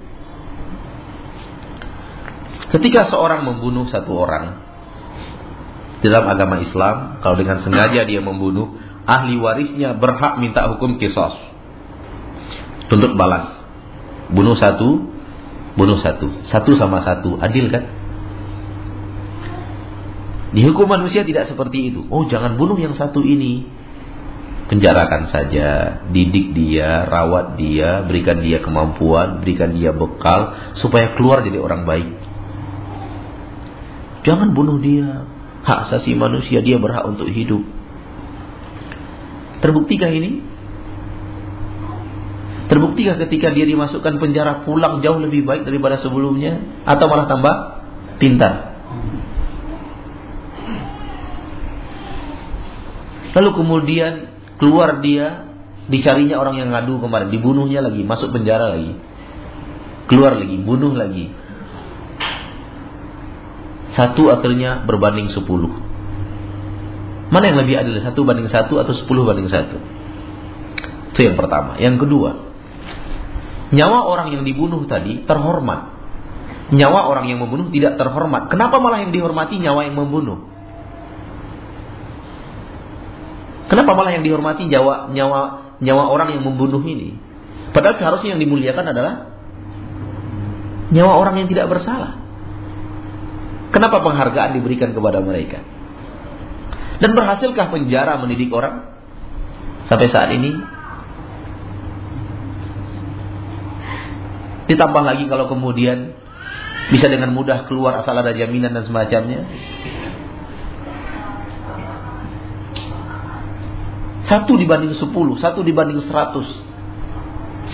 Ketika 2.72 3.12
seorang 3.12 3.44
membunuh 3.44 3.84
satu 3.92 4.16
orang 4.16 4.64
dalam 6.00 6.24
agama 6.24 6.64
Islam, 6.64 7.20
kalau 7.20 7.36
dengan 7.36 7.60
sengaja 7.60 8.08
dia 8.08 8.24
membunuh, 8.24 8.80
ahli 9.04 9.36
warisnya 9.36 9.92
berhak 9.92 10.40
minta 10.40 10.64
hukum 10.72 10.96
kisos. 10.96 11.36
Tuntut 12.88 13.12
balas. 13.12 13.60
Bunuh 14.32 14.56
satu, 14.56 15.04
bunuh 15.76 16.00
satu. 16.00 16.32
Satu 16.48 16.72
sama 16.80 17.04
satu. 17.04 17.36
Adil 17.44 17.68
kan? 17.68 17.84
Di 20.56 20.64
hukum 20.64 20.88
manusia 20.88 21.28
tidak 21.28 21.52
seperti 21.52 21.92
itu. 21.92 22.08
Oh 22.08 22.24
jangan 22.24 22.56
bunuh 22.56 22.80
yang 22.80 22.96
satu 22.96 23.20
ini. 23.20 23.68
Penjarakan 24.72 25.28
saja. 25.28 26.00
Didik 26.16 26.56
dia, 26.56 27.04
rawat 27.04 27.60
dia, 27.60 28.00
berikan 28.08 28.40
dia 28.40 28.64
kemampuan, 28.64 29.44
berikan 29.44 29.76
dia 29.76 29.92
bekal. 29.92 30.72
Supaya 30.80 31.12
keluar 31.12 31.44
jadi 31.44 31.60
orang 31.60 31.84
baik. 31.84 32.08
Jangan 34.24 34.56
bunuh 34.56 34.80
dia. 34.80 35.28
Hak 35.68 35.92
asasi 35.92 36.16
manusia 36.16 36.64
dia 36.64 36.80
berhak 36.80 37.04
untuk 37.04 37.28
hidup. 37.28 37.60
Terbuktikah 39.60 40.08
ini? 40.08 40.40
Terbuktikah 42.72 43.20
ketika 43.28 43.52
dia 43.52 43.68
dimasukkan 43.68 44.16
penjara 44.16 44.64
pulang 44.64 45.04
jauh 45.04 45.20
lebih 45.20 45.44
baik 45.44 45.68
daripada 45.68 46.00
sebelumnya 46.00 46.64
atau 46.88 47.12
malah 47.12 47.28
tambah 47.28 47.54
pintar? 48.16 48.72
Lalu 53.36 53.50
kemudian 53.52 54.31
keluar 54.62 55.02
dia 55.02 55.50
dicarinya 55.90 56.38
orang 56.38 56.62
yang 56.62 56.70
ngadu 56.70 57.02
kemarin, 57.02 57.34
dibunuhnya 57.34 57.82
lagi, 57.82 58.06
masuk 58.06 58.30
penjara 58.30 58.78
lagi. 58.78 58.94
keluar 60.06 60.38
lagi, 60.38 60.54
bunuh 60.62 60.94
lagi. 60.94 61.34
Satu 63.98 64.30
akhirnya 64.30 64.86
berbanding 64.86 65.34
sepuluh. 65.34 65.72
Mana 67.32 67.48
yang 67.48 67.58
lebih 67.64 67.80
adil? 67.80 67.96
Satu 68.04 68.22
banding 68.28 68.46
satu 68.52 68.76
atau 68.76 68.92
sepuluh 68.92 69.24
banding 69.24 69.48
satu? 69.48 69.80
Itu 71.16 71.20
yang 71.26 71.34
pertama. 71.34 71.80
Yang 71.80 72.06
kedua, 72.06 72.30
nyawa 73.72 74.04
orang 74.04 74.36
yang 74.36 74.44
dibunuh 74.44 74.84
tadi 74.84 75.24
terhormat. 75.24 75.96
Nyawa 76.76 77.08
orang 77.08 77.32
yang 77.32 77.40
membunuh 77.40 77.72
tidak 77.72 77.96
terhormat. 77.96 78.52
Kenapa 78.52 78.78
malah 78.78 79.00
yang 79.00 79.16
dihormati 79.16 79.58
nyawa 79.58 79.88
yang 79.88 79.96
membunuh? 79.96 80.51
Kenapa 83.72 83.96
malah 83.96 84.12
yang 84.12 84.20
dihormati 84.20 84.68
nyawa 84.68 85.08
nyawa 85.16 85.40
nyawa 85.80 86.04
orang 86.12 86.36
yang 86.36 86.44
membunuh 86.44 86.84
ini? 86.84 87.16
Padahal 87.72 87.96
seharusnya 87.96 88.36
yang 88.36 88.44
dimuliakan 88.44 88.84
adalah 88.92 89.32
nyawa 90.92 91.16
orang 91.16 91.40
yang 91.40 91.48
tidak 91.48 91.72
bersalah. 91.72 92.20
Kenapa 93.72 94.04
penghargaan 94.04 94.60
diberikan 94.60 94.92
kepada 94.92 95.24
mereka? 95.24 95.64
Dan 97.00 97.16
berhasilkah 97.16 97.72
penjara 97.72 98.20
mendidik 98.20 98.52
orang 98.52 98.92
sampai 99.88 100.12
saat 100.12 100.36
ini? 100.36 100.52
Ditambah 104.68 105.00
lagi 105.00 105.24
kalau 105.32 105.48
kemudian 105.48 106.12
bisa 106.92 107.08
dengan 107.08 107.32
mudah 107.32 107.64
keluar 107.72 108.04
asal 108.04 108.12
ada 108.20 108.36
jaminan 108.36 108.76
dan 108.76 108.84
semacamnya. 108.84 109.48
Satu 114.30 114.54
dibanding 114.54 114.94
sepuluh, 114.94 115.34
satu 115.38 115.66
dibanding 115.66 115.98
seratus, 116.06 116.46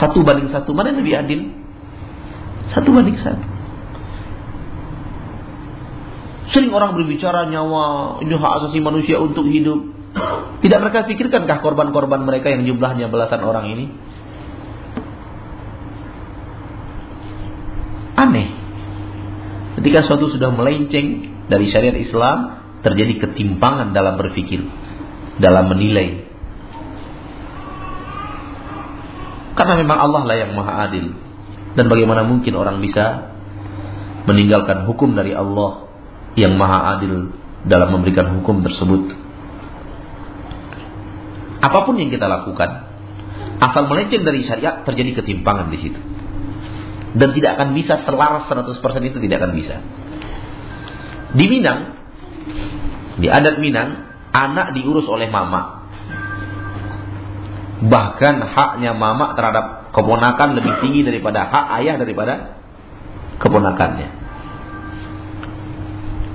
satu 0.01 0.25
banding 0.25 0.49
satu, 0.49 0.73
mana 0.73 0.95
yang 0.95 1.01
lebih 1.05 1.15
adil? 1.17 1.41
Satu 2.73 2.89
banding 2.93 3.19
satu. 3.21 3.47
Sering 6.49 6.73
orang 6.73 6.97
berbicara 6.97 7.45
nyawa, 7.53 8.19
ini 8.25 8.33
hak 8.33 8.53
asasi 8.65 8.81
manusia 8.81 9.21
untuk 9.21 9.45
hidup. 9.53 9.85
Tidak 10.65 10.79
mereka 10.81 11.05
pikirkankah 11.05 11.61
korban-korban 11.61 12.25
mereka 12.25 12.49
yang 12.49 12.65
jumlahnya 12.65 13.13
belasan 13.13 13.45
orang 13.45 13.69
ini? 13.69 13.87
Aneh. 18.17 18.49
Ketika 19.79 20.09
suatu 20.09 20.33
sudah 20.35 20.51
melenceng 20.51 21.37
dari 21.47 21.71
syariat 21.71 21.95
Islam, 21.95 22.59
terjadi 22.83 23.29
ketimpangan 23.29 23.95
dalam 23.95 24.19
berpikir, 24.19 24.65
dalam 25.39 25.71
menilai. 25.71 26.28
Karena 29.59 29.75
memang 29.75 29.99
Allah 29.99 30.23
lah 30.23 30.37
yang 30.39 30.55
maha 30.55 30.87
adil. 30.87 31.19
Dan 31.75 31.91
bagaimana 31.91 32.23
mungkin 32.23 32.55
orang 32.55 32.79
bisa 32.79 33.35
meninggalkan 34.31 34.87
hukum 34.87 35.19
dari 35.19 35.35
Allah 35.35 35.91
yang 36.39 36.55
maha 36.55 36.95
adil 36.95 37.35
dalam 37.67 37.91
memberikan 37.91 38.39
hukum 38.39 38.63
tersebut. 38.63 39.19
Apa 41.59 41.83
pun 41.83 41.99
yang 41.99 42.15
kita 42.15 42.31
lakukan, 42.31 42.87
asal 43.59 43.91
melenceng 43.91 44.23
dari 44.23 44.47
syariat 44.47 44.87
terjadi 44.87 45.23
ketimpangan 45.23 45.75
di 45.75 45.79
situ. 45.83 46.01
Dan 47.19 47.35
tidak 47.35 47.59
akan 47.59 47.75
bisa 47.75 47.99
selaras 48.07 48.47
100% 48.47 48.79
itu 49.11 49.19
tidak 49.19 49.43
akan 49.43 49.53
bisa. 49.59 49.83
Di 51.35 51.45
Minang, 51.51 51.99
di 53.19 53.27
adat 53.27 53.59
Minang, 53.59 54.07
anak 54.31 54.77
diurus 54.79 55.11
oleh 55.11 55.27
mama. 55.27 55.78
Bahkan 57.79 58.35
haknya 58.43 58.91
mama 58.97 59.39
terhadap 59.39 59.95
keponakan 59.95 60.59
lebih 60.59 60.83
tinggi 60.83 61.07
daripada 61.07 61.47
hak 61.47 61.67
ayah 61.83 61.95
daripada 61.95 62.35
keponakannya. 63.39 64.09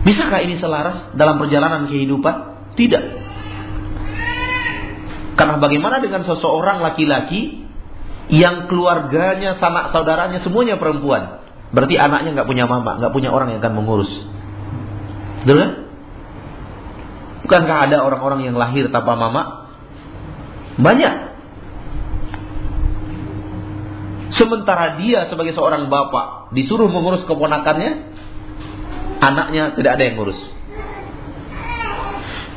Bisakah 0.04 0.40
ini 0.44 0.60
selaras 0.60 1.16
dalam 1.16 1.40
perjalanan 1.40 1.88
kehidupan? 1.88 2.36
Tidak. 2.76 3.04
Karena 5.34 5.58
bagaimana 5.58 6.00
dengan 6.04 6.24
seseorang 6.28 6.84
laki-laki 6.84 7.66
yang 8.32 8.72
keluarganya, 8.72 9.60
sanak 9.60 9.92
saudaranya 9.92 10.40
semuanya 10.44 10.80
perempuan. 10.80 11.44
Berarti 11.74 11.98
anaknya 11.98 12.40
nggak 12.40 12.48
punya 12.48 12.66
mama, 12.70 13.02
nggak 13.02 13.12
punya 13.12 13.34
orang 13.34 13.52
yang 13.52 13.60
akan 13.60 13.74
mengurus. 13.76 14.12
Betul 15.44 15.58
kan? 15.60 15.72
Bukankah 17.44 17.78
ada 17.92 17.98
orang-orang 18.08 18.48
yang 18.48 18.56
lahir 18.56 18.88
tanpa 18.94 19.20
mama? 19.20 19.68
Banyak. 20.80 21.33
Sementara 24.34 24.98
dia 24.98 25.30
sebagai 25.30 25.54
seorang 25.54 25.94
bapak 25.94 26.56
disuruh 26.58 26.90
mengurus 26.90 27.22
keponakannya, 27.30 27.92
anaknya 29.22 29.78
tidak 29.78 29.92
ada 30.00 30.04
yang 30.04 30.16
ngurus. 30.18 30.40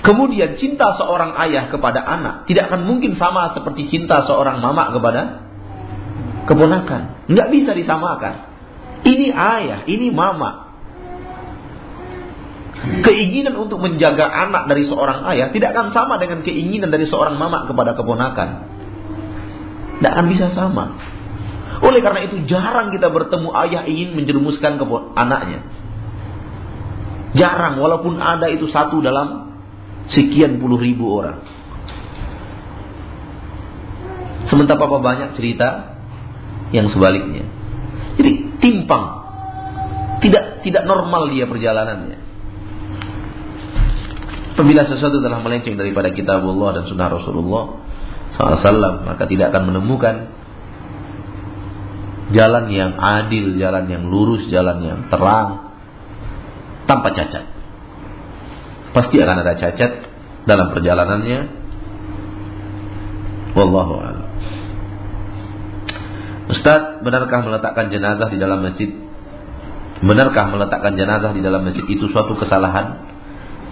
Kemudian 0.01 0.55
cinta 0.57 0.95
seorang 0.95 1.35
ayah 1.43 1.67
kepada 1.67 1.99
anak 1.99 2.47
tidak 2.47 2.71
akan 2.71 2.87
mungkin 2.87 3.19
sama 3.19 3.53
seperti 3.59 3.91
cinta 3.91 4.23
seorang 4.23 4.63
mama 4.63 4.95
kepada 4.95 5.51
keponakan. 6.47 7.27
Nggak 7.27 7.49
bisa 7.51 7.71
disamakan. 7.75 8.35
Ini 9.03 9.35
ayah, 9.35 9.83
ini 9.85 10.15
mama. 10.15 10.71
Keinginan 13.03 13.59
untuk 13.59 13.83
menjaga 13.83 14.31
anak 14.31 14.71
dari 14.71 14.87
seorang 14.87 15.27
ayah 15.35 15.51
tidak 15.51 15.75
akan 15.75 15.91
sama 15.91 16.23
dengan 16.23 16.47
keinginan 16.47 16.89
dari 16.89 17.11
seorang 17.11 17.35
mama 17.35 17.67
kepada 17.67 17.99
keponakan. 17.99 18.49
Tidak 19.99 20.13
akan 20.13 20.27
bisa 20.31 20.55
sama. 20.55 21.16
Oleh 21.85 22.01
karena 22.01 22.25
itu 22.25 22.49
jarang 22.49 22.89
kita 22.95 23.13
bertemu 23.13 23.53
ayah 23.67 23.83
ingin 23.85 24.17
menjerumuskan 24.17 24.81
ke 24.81 24.85
anaknya. 25.17 25.61
Jarang, 27.37 27.77
walaupun 27.77 28.17
ada 28.17 28.49
itu 28.49 28.71
satu 28.73 29.05
dalam 29.05 29.59
sekian 30.09 30.57
puluh 30.57 30.81
ribu 30.81 31.11
orang. 31.21 31.45
Sementara 34.47 34.79
apa 34.79 34.99
banyak 35.03 35.31
cerita 35.35 35.99
yang 36.71 36.89
sebaliknya. 36.89 37.45
Jadi 38.17 38.63
timpang. 38.63 39.27
Tidak 40.23 40.65
tidak 40.65 40.83
normal 40.89 41.29
dia 41.29 41.45
perjalanannya. 41.45 42.19
Apabila 44.57 44.89
sesuatu 44.89 45.21
telah 45.21 45.45
melenceng 45.45 45.77
daripada 45.77 46.09
kitab 46.17 46.41
Allah 46.41 46.81
dan 46.81 46.85
sunnah 46.89 47.13
Rasulullah 47.13 47.77
SAW, 48.33 49.05
maka 49.05 49.29
tidak 49.29 49.53
akan 49.53 49.69
menemukan 49.69 50.33
jalan 52.35 52.67
yang 52.73 52.99
adil, 52.99 53.55
jalan 53.55 53.87
yang 53.87 54.09
lurus, 54.11 54.47
jalan 54.51 54.83
yang 54.83 54.99
terang, 55.13 55.77
tanpa 56.91 57.15
cacat. 57.15 57.45
Pasti 58.95 59.17
akan 59.21 59.37
ada 59.45 59.55
cacat 59.55 59.93
dalam 60.49 60.73
perjalanannya. 60.73 61.41
Wallahu 63.53 63.95
a'lam. 64.01 64.27
Ustaz, 66.47 67.03
benarkah 67.03 67.43
meletakkan 67.43 67.91
jenazah 67.91 68.31
di 68.31 68.39
dalam 68.39 68.63
masjid? 68.63 68.91
Benarkah 70.01 70.47
meletakkan 70.53 70.95
jenazah 70.95 71.35
di 71.35 71.43
dalam 71.43 71.67
masjid 71.67 71.83
itu 71.89 72.07
suatu 72.13 72.39
kesalahan? 72.39 73.03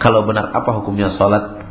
Kalau 0.02 0.26
benar, 0.26 0.50
apa 0.50 0.82
hukumnya 0.82 1.14
salat? 1.14 1.62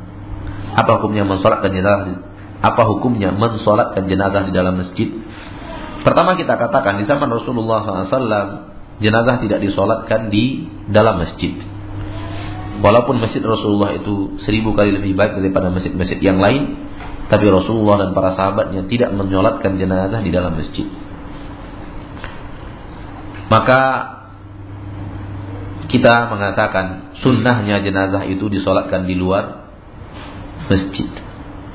Apa 0.74 0.98
hukumnya 0.98 1.28
mensolatkan 1.28 1.70
jenazah? 1.70 2.24
Apa 2.64 2.88
hukumnya 2.88 3.36
mensolatkan 3.36 4.08
jenazah 4.08 4.48
di 4.48 4.52
dalam 4.56 4.80
masjid? 4.80 5.12
Pertama 6.04 6.36
kita 6.36 6.60
katakan 6.60 7.00
di 7.00 7.08
zaman 7.08 7.32
Rasulullah 7.32 8.06
SAW 8.06 8.74
jenazah 9.00 9.40
tidak 9.40 9.64
disolatkan 9.64 10.28
di 10.28 10.68
dalam 10.92 11.24
masjid. 11.24 11.56
Walaupun 12.84 13.24
masjid 13.24 13.40
Rasulullah 13.40 13.96
itu 13.96 14.44
seribu 14.44 14.76
kali 14.76 14.92
lebih 14.92 15.16
baik 15.16 15.40
daripada 15.40 15.72
masjid-masjid 15.72 16.20
yang 16.20 16.44
lain, 16.44 16.76
tapi 17.32 17.48
Rasulullah 17.48 18.04
dan 18.04 18.12
para 18.12 18.36
sahabatnya 18.36 18.84
tidak 18.92 19.16
menyolatkan 19.16 19.80
jenazah 19.80 20.20
di 20.20 20.32
dalam 20.36 20.60
masjid. 20.60 20.86
Maka 23.48 23.82
kita 25.88 26.28
mengatakan 26.34 27.16
sunnahnya 27.22 27.86
jenazah 27.86 28.26
itu 28.28 28.50
disolatkan 28.50 29.06
di 29.08 29.16
luar 29.16 29.70
masjid. 30.68 31.08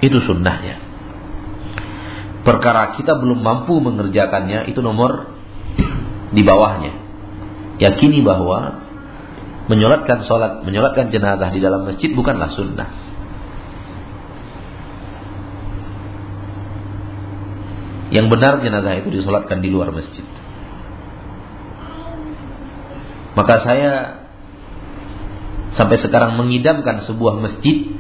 Itu 0.03 0.18
sunnahnya. 0.26 0.88
Perkara 2.47 2.95
kita 2.95 3.18
belum 3.18 3.43
mampu 3.43 3.78
mengerjakannya 3.82 4.70
itu 4.70 4.78
nomor 4.78 5.34
di 6.30 6.43
bawahnya 6.45 7.09
yakini 7.78 8.20
bahwa 8.20 8.84
menyolatkan 9.70 10.26
sholat, 10.26 10.66
menyolatkan 10.66 11.14
jenazah 11.14 11.49
di 11.55 11.61
dalam 11.62 11.86
masjid 11.86 12.11
bukanlah 12.12 12.51
sunnah. 12.53 12.91
Yang 18.09 18.26
benar 18.32 18.53
jenazah 18.64 18.95
itu 19.05 19.09
disolatkan 19.12 19.61
di 19.61 19.68
luar 19.68 19.93
masjid. 19.93 20.24
Maka 23.36 23.55
saya 23.62 23.93
sampai 25.76 26.01
sekarang 26.01 26.34
mengidamkan 26.41 27.05
sebuah 27.05 27.39
masjid 27.39 27.98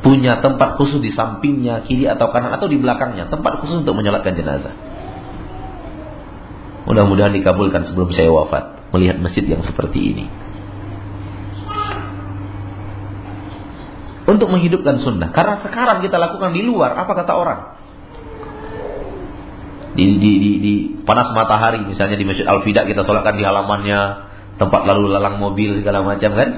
punya 0.00 0.40
tempat 0.40 0.80
khusus 0.80 1.00
di 1.04 1.12
sampingnya, 1.12 1.84
kiri 1.84 2.08
atau 2.08 2.32
kanan 2.32 2.56
atau 2.56 2.66
di 2.68 2.80
belakangnya, 2.80 3.28
tempat 3.28 3.60
khusus 3.60 3.84
untuk 3.84 3.96
menyolatkan 3.96 4.32
jenazah. 4.32 4.72
Mudah-mudahan 6.88 7.36
dikabulkan 7.36 7.86
sebelum 7.86 8.10
saya 8.16 8.32
wafat 8.32 8.90
melihat 8.90 9.20
masjid 9.20 9.44
yang 9.46 9.62
seperti 9.62 10.00
ini. 10.00 10.26
Untuk 14.26 14.46
menghidupkan 14.46 15.02
sunnah. 15.02 15.34
Karena 15.34 15.58
sekarang 15.60 16.00
kita 16.06 16.16
lakukan 16.16 16.54
di 16.54 16.62
luar, 16.62 16.94
apa 16.96 17.12
kata 17.12 17.32
orang? 17.34 17.60
Di, 19.90 20.06
di, 20.06 20.32
di, 20.38 20.50
di 20.62 20.74
panas 21.02 21.34
matahari, 21.34 21.82
misalnya 21.82 22.14
di 22.14 22.22
Masjid 22.22 22.46
Al-Fida 22.46 22.86
kita 22.86 23.02
sholatkan 23.02 23.34
di 23.34 23.42
halamannya, 23.42 24.00
tempat 24.54 24.86
lalu 24.86 25.10
lalang 25.10 25.42
mobil 25.42 25.82
segala 25.82 26.06
macam 26.06 26.30
kan? 26.30 26.48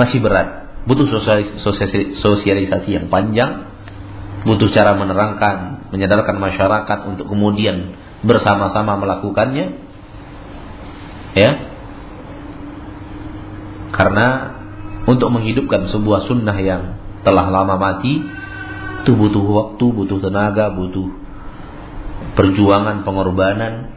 Masih 0.00 0.16
berat, 0.24 0.80
butuh 0.88 1.12
sosialisasi 2.24 2.88
yang 2.88 3.12
panjang, 3.12 3.68
butuh 4.48 4.72
cara 4.72 4.96
menerangkan, 4.96 5.92
menyadarkan 5.92 6.40
masyarakat 6.40 6.98
untuk 7.04 7.28
kemudian 7.28 7.92
bersama-sama 8.24 8.96
melakukannya. 8.96 9.76
Ya. 11.36 11.50
Karena 13.92 14.56
untuk 15.04 15.28
menghidupkan 15.28 15.92
sebuah 15.92 16.24
sunnah 16.32 16.56
yang 16.56 16.96
telah 17.20 17.52
lama 17.52 17.76
mati 17.76 18.24
itu 19.04 19.12
butuh 19.12 19.44
waktu, 19.44 19.84
butuh 19.84 20.18
tenaga, 20.24 20.72
butuh 20.72 21.12
perjuangan, 22.40 23.04
pengorbanan. 23.04 23.92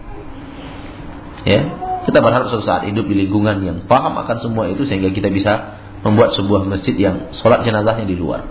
Ya. 1.48 1.62
Kita 2.04 2.20
berharap 2.20 2.52
suatu 2.52 2.68
saat 2.68 2.84
hidup 2.92 3.08
di 3.08 3.16
lingkungan 3.24 3.64
yang 3.64 3.78
paham 3.88 4.20
akan 4.20 4.38
semua 4.44 4.68
itu 4.68 4.84
sehingga 4.84 5.16
kita 5.16 5.32
bisa 5.32 5.83
membuat 6.04 6.36
sebuah 6.36 6.68
masjid 6.68 6.94
yang 7.00 7.32
sholat 7.40 7.64
jenazahnya 7.64 8.04
di 8.04 8.20
luar. 8.20 8.44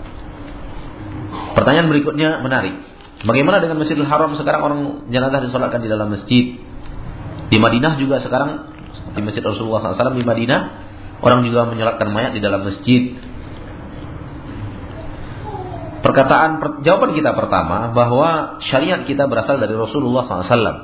Pertanyaan 1.53 1.87
berikutnya 1.93 2.41
menarik. 2.41 2.81
Bagaimana 3.23 3.63
dengan 3.63 3.79
Masjidil 3.79 4.09
Haram 4.09 4.35
sekarang 4.35 4.61
orang 4.65 4.79
jenazah 5.07 5.39
disolatkan 5.47 5.79
di 5.79 5.87
dalam 5.87 6.11
masjid? 6.11 6.59
Di 7.47 7.57
Madinah 7.61 7.95
juga 8.01 8.19
sekarang 8.19 8.73
di 9.13 9.21
Masjid 9.21 9.45
Rasulullah 9.45 9.93
SAW 9.93 10.17
di 10.17 10.25
Madinah 10.25 10.61
orang 11.23 11.45
juga 11.47 11.69
menyolatkan 11.69 12.09
mayat 12.11 12.35
di 12.35 12.41
dalam 12.43 12.67
masjid. 12.67 13.15
Perkataan 16.03 16.83
jawaban 16.83 17.15
kita 17.15 17.31
pertama 17.31 17.95
bahwa 17.95 18.59
syariat 18.67 19.07
kita 19.07 19.23
berasal 19.31 19.55
dari 19.55 19.71
Rasulullah 19.71 20.27
SAW, 20.27 20.77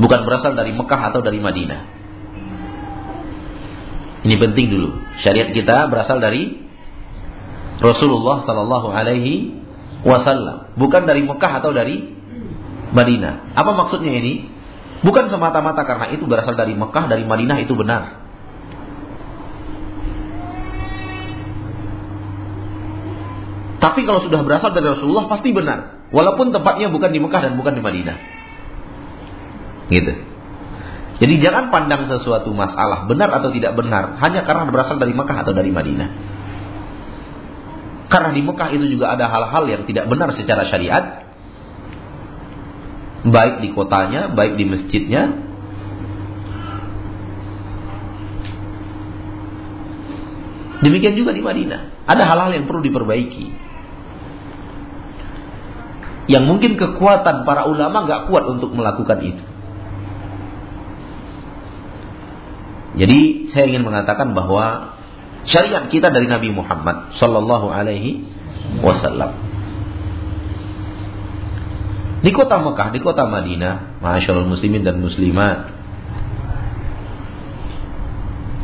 bukan 0.00 0.20
berasal 0.24 0.56
dari 0.56 0.72
Mekah 0.72 1.12
atau 1.12 1.20
dari 1.20 1.36
Madinah. 1.36 1.95
Ini 4.26 4.34
penting 4.42 4.66
dulu. 4.74 4.90
Syariat 5.22 5.54
kita 5.54 5.86
berasal 5.86 6.18
dari 6.18 6.58
Rasulullah 7.78 8.42
Sallallahu 8.42 8.90
Alaihi 8.90 9.54
Wasallam, 10.02 10.74
bukan 10.74 11.06
dari 11.06 11.22
Mekah 11.22 11.62
atau 11.62 11.70
dari 11.70 12.10
Madinah. 12.90 13.54
Apa 13.54 13.70
maksudnya 13.70 14.10
ini? 14.18 14.50
Bukan 15.06 15.30
semata-mata 15.30 15.86
karena 15.86 16.10
itu 16.10 16.26
berasal 16.26 16.58
dari 16.58 16.74
Mekah, 16.74 17.06
dari 17.06 17.22
Madinah 17.22 17.62
itu 17.62 17.78
benar. 17.78 18.26
Tapi 23.78 24.02
kalau 24.02 24.26
sudah 24.26 24.42
berasal 24.42 24.74
dari 24.74 24.90
Rasulullah 24.90 25.30
pasti 25.30 25.54
benar, 25.54 26.10
walaupun 26.10 26.50
tempatnya 26.50 26.90
bukan 26.90 27.14
di 27.14 27.22
Mekah 27.22 27.40
dan 27.46 27.54
bukan 27.54 27.78
di 27.78 27.82
Madinah. 27.84 28.18
Gitu. 29.86 30.35
Jadi 31.16 31.40
jangan 31.40 31.72
pandang 31.72 32.12
sesuatu 32.12 32.52
masalah 32.52 33.08
benar 33.08 33.32
atau 33.32 33.48
tidak 33.48 33.72
benar 33.72 34.20
hanya 34.20 34.44
karena 34.44 34.68
berasal 34.68 35.00
dari 35.00 35.16
Mekah 35.16 35.36
atau 35.48 35.52
dari 35.56 35.72
Madinah. 35.72 36.10
Karena 38.12 38.30
di 38.36 38.42
Mekah 38.44 38.68
itu 38.76 38.84
juga 38.92 39.16
ada 39.16 39.26
hal-hal 39.26 39.64
yang 39.64 39.82
tidak 39.88 40.06
benar 40.12 40.36
secara 40.36 40.68
syariat. 40.68 41.24
Baik 43.26 43.64
di 43.64 43.68
kotanya, 43.72 44.30
baik 44.30 44.60
di 44.60 44.64
masjidnya. 44.68 45.22
Demikian 50.84 51.16
juga 51.16 51.32
di 51.32 51.42
Madinah. 51.42 52.06
Ada 52.06 52.22
hal-hal 52.28 52.60
yang 52.60 52.64
perlu 52.68 52.84
diperbaiki. 52.84 53.46
Yang 56.28 56.44
mungkin 56.44 56.76
kekuatan 56.76 57.48
para 57.48 57.64
ulama 57.66 58.04
nggak 58.04 58.28
kuat 58.28 58.44
untuk 58.46 58.76
melakukan 58.76 59.18
itu. 59.24 59.55
Jadi 62.96 63.52
saya 63.52 63.68
ingin 63.68 63.84
mengatakan 63.84 64.32
bahwa 64.32 64.96
syariat 65.44 65.86
kita 65.92 66.08
dari 66.08 66.26
Nabi 66.26 66.48
Muhammad 66.52 67.12
sallallahu 67.20 67.68
alaihi 67.68 68.24
wasallam. 68.80 69.36
Di 72.24 72.32
kota 72.32 72.58
Mekah, 72.58 72.90
di 72.96 73.00
kota 73.04 73.28
Madinah, 73.28 74.00
masyaallah 74.00 74.48
muslimin 74.48 74.82
dan 74.82 74.98
muslimat. 74.98 75.76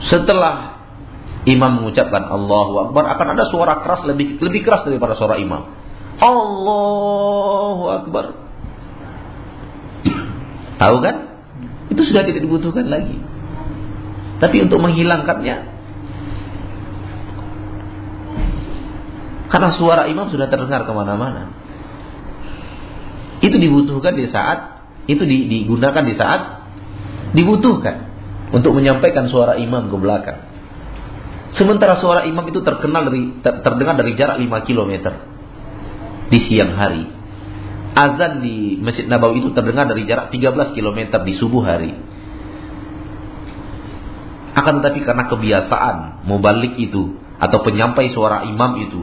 Setelah 0.08 0.82
imam 1.46 1.84
mengucapkan 1.84 2.26
Allahu 2.26 2.90
Akbar 2.90 3.06
akan 3.14 3.26
ada 3.38 3.44
suara 3.52 3.84
keras 3.84 4.02
lebih 4.08 4.42
lebih 4.42 4.66
keras 4.66 4.82
daripada 4.88 5.14
suara 5.14 5.38
imam. 5.38 5.68
Allahu 6.18 7.84
Akbar. 8.00 8.24
Tahu 10.80 10.96
kan? 11.04 11.16
Itu 11.92 12.02
sudah 12.08 12.26
tidak 12.26 12.42
dibutuhkan 12.42 12.88
lagi. 12.90 13.14
Tapi 14.42 14.56
untuk 14.66 14.82
menghilangkannya 14.82 15.72
Karena 19.52 19.68
suara 19.76 20.08
imam 20.08 20.32
sudah 20.32 20.48
terdengar 20.48 20.88
ke 20.88 20.92
mana-mana. 20.96 21.52
Itu 23.44 23.60
dibutuhkan 23.60 24.16
di 24.16 24.32
saat, 24.32 24.80
itu 25.04 25.28
digunakan 25.28 26.00
di 26.08 26.16
saat 26.16 26.40
dibutuhkan 27.36 28.08
untuk 28.56 28.72
menyampaikan 28.72 29.28
suara 29.28 29.60
imam 29.60 29.92
ke 29.92 29.96
belakang. 30.00 30.40
Sementara 31.52 32.00
suara 32.00 32.24
imam 32.24 32.48
itu 32.48 32.64
terkenal 32.64 33.12
dari 33.12 33.44
terdengar 33.44 34.00
dari 34.00 34.16
jarak 34.16 34.40
5 34.40 34.48
km 34.64 34.92
di 36.32 36.38
siang 36.48 36.72
hari. 36.72 37.04
Azan 37.92 38.40
di 38.40 38.80
Masjid 38.80 39.04
Nabawi 39.04 39.44
itu 39.44 39.52
terdengar 39.52 39.84
dari 39.84 40.08
jarak 40.08 40.32
13 40.32 40.72
km 40.72 41.00
di 41.28 41.32
subuh 41.36 41.60
hari. 41.60 41.92
Akan 44.52 44.84
tetapi 44.84 45.00
karena 45.00 45.24
kebiasaan 45.32 46.28
mubalik 46.28 46.76
itu 46.76 47.16
atau 47.40 47.58
penyampai 47.64 48.12
suara 48.12 48.44
imam 48.44 48.76
itu 48.84 49.00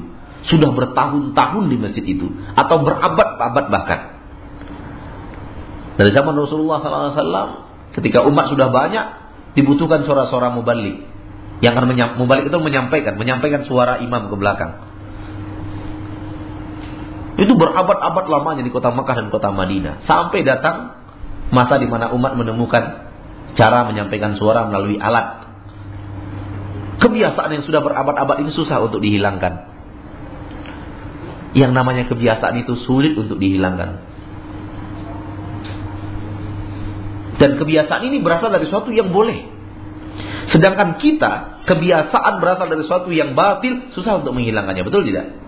sudah 0.47 0.72
bertahun-tahun 0.72 1.64
di 1.68 1.78
masjid 1.82 2.06
itu 2.06 2.30
atau 2.56 2.86
berabad-abad 2.86 3.66
bahkan. 3.68 4.02
Dari 6.00 6.16
zaman 6.16 6.32
Rasulullah 6.32 6.80
SAW, 6.80 7.50
ketika 7.91 8.24
umat 8.24 8.47
sudah 8.47 8.72
banyak, 8.72 9.06
dibutuhkan 9.60 10.08
suara-suara 10.08 10.54
mubalik. 10.56 11.04
Yang 11.60 11.76
akan 11.76 12.16
mubalik 12.16 12.47
itu 12.47 12.56
menyampaikan, 12.56 13.20
menyampaikan 13.20 13.68
suara 13.68 14.00
imam 14.00 14.32
ke 14.32 14.36
belakang. 14.39 14.80
Itu 17.36 17.56
berabad-abad 17.60 18.26
lamanya 18.32 18.64
di 18.64 18.72
kota 18.72 18.95
Mekah 18.95 19.16
dan 19.16 19.28
kota 19.28 19.52
Madinah. 19.52 20.08
Sampai 20.08 20.47
datang 20.47 21.04
masa 21.52 21.76
di 21.84 21.88
mana 21.91 22.16
umat 22.16 22.36
menemukan 22.39 23.09
cara 23.56 23.88
menyampaikan 23.88 24.38
suara 24.38 24.68
melalui 24.68 25.00
alat. 25.00 25.50
Kebiasaan 27.00 27.50
yang 27.56 27.64
sudah 27.64 27.80
berabad-abad 27.80 28.43
ini 28.43 28.52
susah 28.52 28.84
untuk 28.84 29.00
dihilangkan. 29.00 29.72
Yang 31.56 31.72
namanya 31.74 32.04
kebiasaan 32.12 32.62
itu 32.62 32.76
sulit 32.84 33.16
untuk 33.16 33.39
dihilangkan. 33.39 34.06
Dan 37.39 37.56
kebiasaan 37.56 38.04
ini 38.04 38.20
berasal 38.20 38.52
dari 38.52 38.68
sesuatu 38.68 38.91
yang 38.91 39.16
boleh. 39.16 39.47
Sedangkan 40.52 41.00
kita, 41.00 41.64
kebiasaan 41.64 42.43
berasal 42.43 42.68
dari 42.68 42.84
sesuatu 42.84 43.10
yang 43.16 43.32
batil, 43.32 43.95
susah 43.95 44.20
untuk 44.20 44.36
menghilangkannya. 44.36 44.84
Betul 44.84 45.08
tidak? 45.08 45.39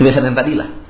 Kebiasaan 0.00 0.32
yang 0.32 0.38
tadilah. 0.40 0.83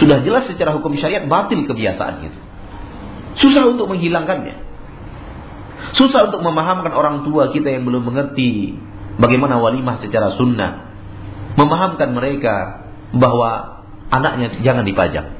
Sudah 0.00 0.24
jelas 0.24 0.48
secara 0.48 0.72
hukum 0.72 0.96
syariat 0.96 1.28
batil 1.28 1.68
kebiasaan 1.68 2.24
itu. 2.24 2.38
Susah 3.36 3.68
untuk 3.68 3.92
menghilangkannya. 3.92 4.56
Susah 5.92 6.32
untuk 6.32 6.40
memahamkan 6.40 6.92
orang 6.96 7.28
tua 7.28 7.52
kita 7.52 7.68
yang 7.68 7.84
belum 7.84 8.08
mengerti 8.08 8.80
bagaimana 9.20 9.60
walimah 9.60 10.00
secara 10.00 10.34
sunnah, 10.40 10.88
memahamkan 11.60 12.16
mereka 12.16 12.88
bahwa 13.12 13.84
anaknya 14.08 14.60
jangan 14.64 14.88
dipajang. 14.88 15.36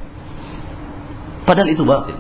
Padahal 1.49 1.69
itu 1.73 1.83
batil. 1.83 2.19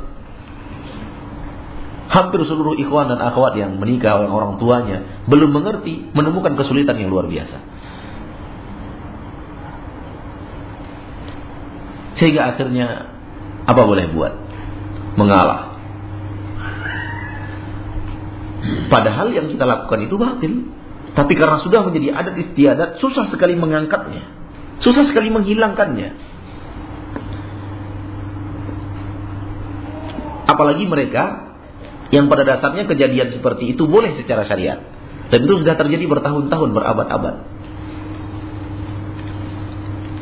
Hampir 2.10 2.42
seluruh 2.42 2.74
ikhwan 2.74 3.06
dan 3.06 3.22
akhwat 3.22 3.54
yang 3.54 3.78
menikah 3.78 4.18
oleh 4.18 4.26
orang 4.26 4.58
tuanya 4.58 5.22
belum 5.30 5.54
mengerti, 5.54 6.10
menemukan 6.10 6.58
kesulitan 6.58 6.98
yang 6.98 7.12
luar 7.12 7.30
biasa. 7.30 7.62
Sehingga 12.20 12.52
akhirnya 12.52 13.16
apa 13.64 13.82
boleh 13.82 14.12
buat? 14.12 14.32
Mengalah. 15.16 15.72
Padahal 18.92 19.32
yang 19.32 19.48
kita 19.48 19.64
lakukan 19.64 20.04
itu 20.04 20.14
batil. 20.20 20.54
Tapi 21.10 21.32
karena 21.34 21.58
sudah 21.64 21.82
menjadi 21.82 22.14
adat 22.14 22.36
istiadat, 22.38 22.90
susah 23.02 23.32
sekali 23.32 23.56
mengangkatnya. 23.56 24.30
Susah 24.84 25.08
sekali 25.08 25.32
menghilangkannya. 25.32 26.08
Apalagi 30.46 30.84
mereka 30.86 31.50
yang 32.10 32.26
pada 32.26 32.42
dasarnya 32.42 32.84
kejadian 32.90 33.34
seperti 33.34 33.74
itu 33.74 33.86
boleh 33.86 34.14
secara 34.18 34.46
syariat. 34.46 34.82
Dan 35.30 35.46
itu 35.46 35.62
sudah 35.62 35.78
terjadi 35.78 36.04
bertahun-tahun, 36.10 36.70
berabad-abad. 36.74 37.34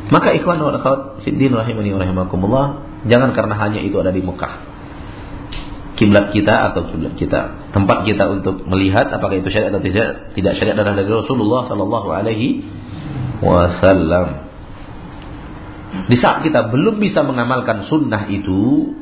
Maka 0.09 0.33
ikhwan 0.33 0.57
wa 0.57 0.73
akhwat 0.73 1.21
fiddin 1.21 1.53
rahimani 1.53 1.93
rahimakumullah, 1.93 2.81
jangan 3.05 3.29
karena 3.37 3.55
hanya 3.61 3.79
itu 3.85 3.93
ada 4.01 4.09
di 4.09 4.25
Mekah. 4.25 4.53
Kiblat 6.01 6.33
kita 6.33 6.73
atau 6.73 6.89
kiblat 6.89 7.13
kita, 7.13 7.69
tempat 7.75 8.07
kita 8.09 8.25
untuk 8.31 8.65
melihat 8.65 9.13
apakah 9.13 9.37
itu 9.37 9.53
syariat 9.53 9.69
atau 9.69 9.83
tidak, 9.85 10.33
tidak 10.33 10.53
syariat 10.57 10.75
dan 10.81 10.97
dari 10.97 11.11
Rasulullah 11.11 11.69
sallallahu 11.69 12.09
alaihi 12.09 12.65
wasallam. 13.45 14.49
Di 16.09 16.17
saat 16.17 16.41
kita 16.41 16.73
belum 16.73 16.97
bisa 17.01 17.21
mengamalkan 17.21 17.85
sunnah 17.85 18.29
itu, 18.29 18.93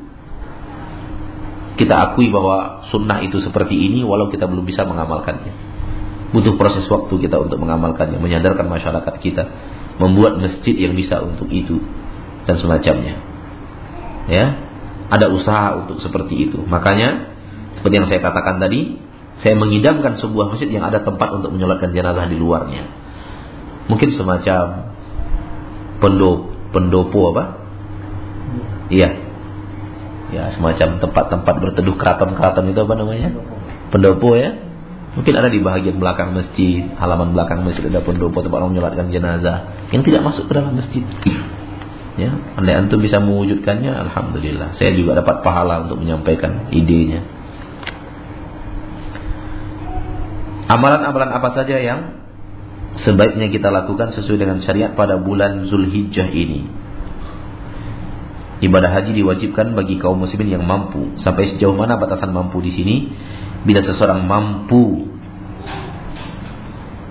kita 1.78 1.94
akui 2.12 2.34
bahwa 2.34 2.90
sunnah 2.90 3.22
itu 3.22 3.40
seperti 3.46 3.78
ini 3.78 4.02
walau 4.02 4.28
kita 4.28 4.50
belum 4.50 4.66
bisa 4.66 4.84
mengamalkannya. 4.84 5.54
Butuh 6.34 6.60
proses 6.60 6.84
waktu 6.92 7.14
kita 7.24 7.40
untuk 7.40 7.62
mengamalkannya, 7.62 8.20
menyadarkan 8.20 8.68
masyarakat 8.68 9.16
kita, 9.24 9.44
membuat 9.98 10.38
masjid 10.38 10.78
yang 10.78 10.94
bisa 10.94 11.22
untuk 11.22 11.50
itu 11.50 11.82
dan 12.46 12.56
semacamnya. 12.62 13.18
Ya, 14.28 14.46
ada 15.08 15.32
usaha 15.32 15.80
untuk 15.80 16.04
seperti 16.04 16.50
itu. 16.50 16.60
Makanya 16.68 17.34
seperti 17.80 17.94
yang 17.98 18.08
saya 18.12 18.20
katakan 18.22 18.60
tadi, 18.60 19.00
saya 19.42 19.56
mengidamkan 19.56 20.18
sebuah 20.18 20.54
masjid 20.54 20.70
yang 20.70 20.86
ada 20.86 21.02
tempat 21.06 21.30
untuk 21.42 21.54
menyolatkan 21.54 21.94
jenazah 21.94 22.28
di 22.28 22.38
luarnya. 22.38 22.86
Mungkin 23.88 24.10
semacam 24.14 24.94
pendopo 26.04 26.58
pendopo 26.76 27.32
apa? 27.34 27.44
Iya. 28.92 29.10
Ya, 30.28 30.52
semacam 30.52 31.00
tempat-tempat 31.00 31.56
berteduh 31.56 31.96
keraton-keraton 31.96 32.68
itu 32.68 32.80
apa 32.84 32.94
namanya? 33.00 33.32
Pendopo 33.96 34.36
ya. 34.36 34.67
Mungkin 35.18 35.34
ada 35.34 35.50
di 35.50 35.58
bagian 35.58 35.98
belakang 35.98 36.38
masjid, 36.38 36.94
halaman 36.94 37.34
belakang 37.34 37.66
masjid 37.66 37.90
ada 37.90 38.06
pendopo 38.06 38.46
tempat 38.46 38.62
orang 38.62 38.78
menyolatkan 38.78 39.10
jenazah 39.10 39.90
yang 39.90 40.06
tidak 40.06 40.22
masuk 40.22 40.46
ke 40.46 40.54
dalam 40.54 40.78
masjid. 40.78 41.02
Ya, 42.22 42.38
andai 42.54 42.78
antum 42.78 43.02
bisa 43.02 43.18
mewujudkannya, 43.18 43.94
alhamdulillah. 43.94 44.78
Saya 44.78 44.94
juga 44.94 45.18
dapat 45.18 45.42
pahala 45.42 45.90
untuk 45.90 46.06
menyampaikan 46.06 46.70
idenya. 46.70 47.26
Amalan-amalan 50.70 51.34
apa 51.34 51.50
saja 51.58 51.82
yang 51.82 52.22
sebaiknya 53.02 53.50
kita 53.50 53.74
lakukan 53.74 54.14
sesuai 54.14 54.38
dengan 54.38 54.62
syariat 54.62 54.94
pada 54.94 55.18
bulan 55.18 55.66
Zulhijjah 55.66 56.30
ini. 56.30 56.68
Ibadah 58.58 58.90
haji 59.02 59.18
diwajibkan 59.18 59.74
bagi 59.74 59.98
kaum 60.02 60.18
muslimin 60.22 60.62
yang 60.62 60.66
mampu. 60.66 61.18
Sampai 61.22 61.54
sejauh 61.54 61.74
mana 61.74 61.98
batasan 61.98 62.34
mampu 62.34 62.62
di 62.62 62.74
sini? 62.74 62.96
Bila 63.64 63.86
seseorang 63.86 64.26
mampu 64.26 65.07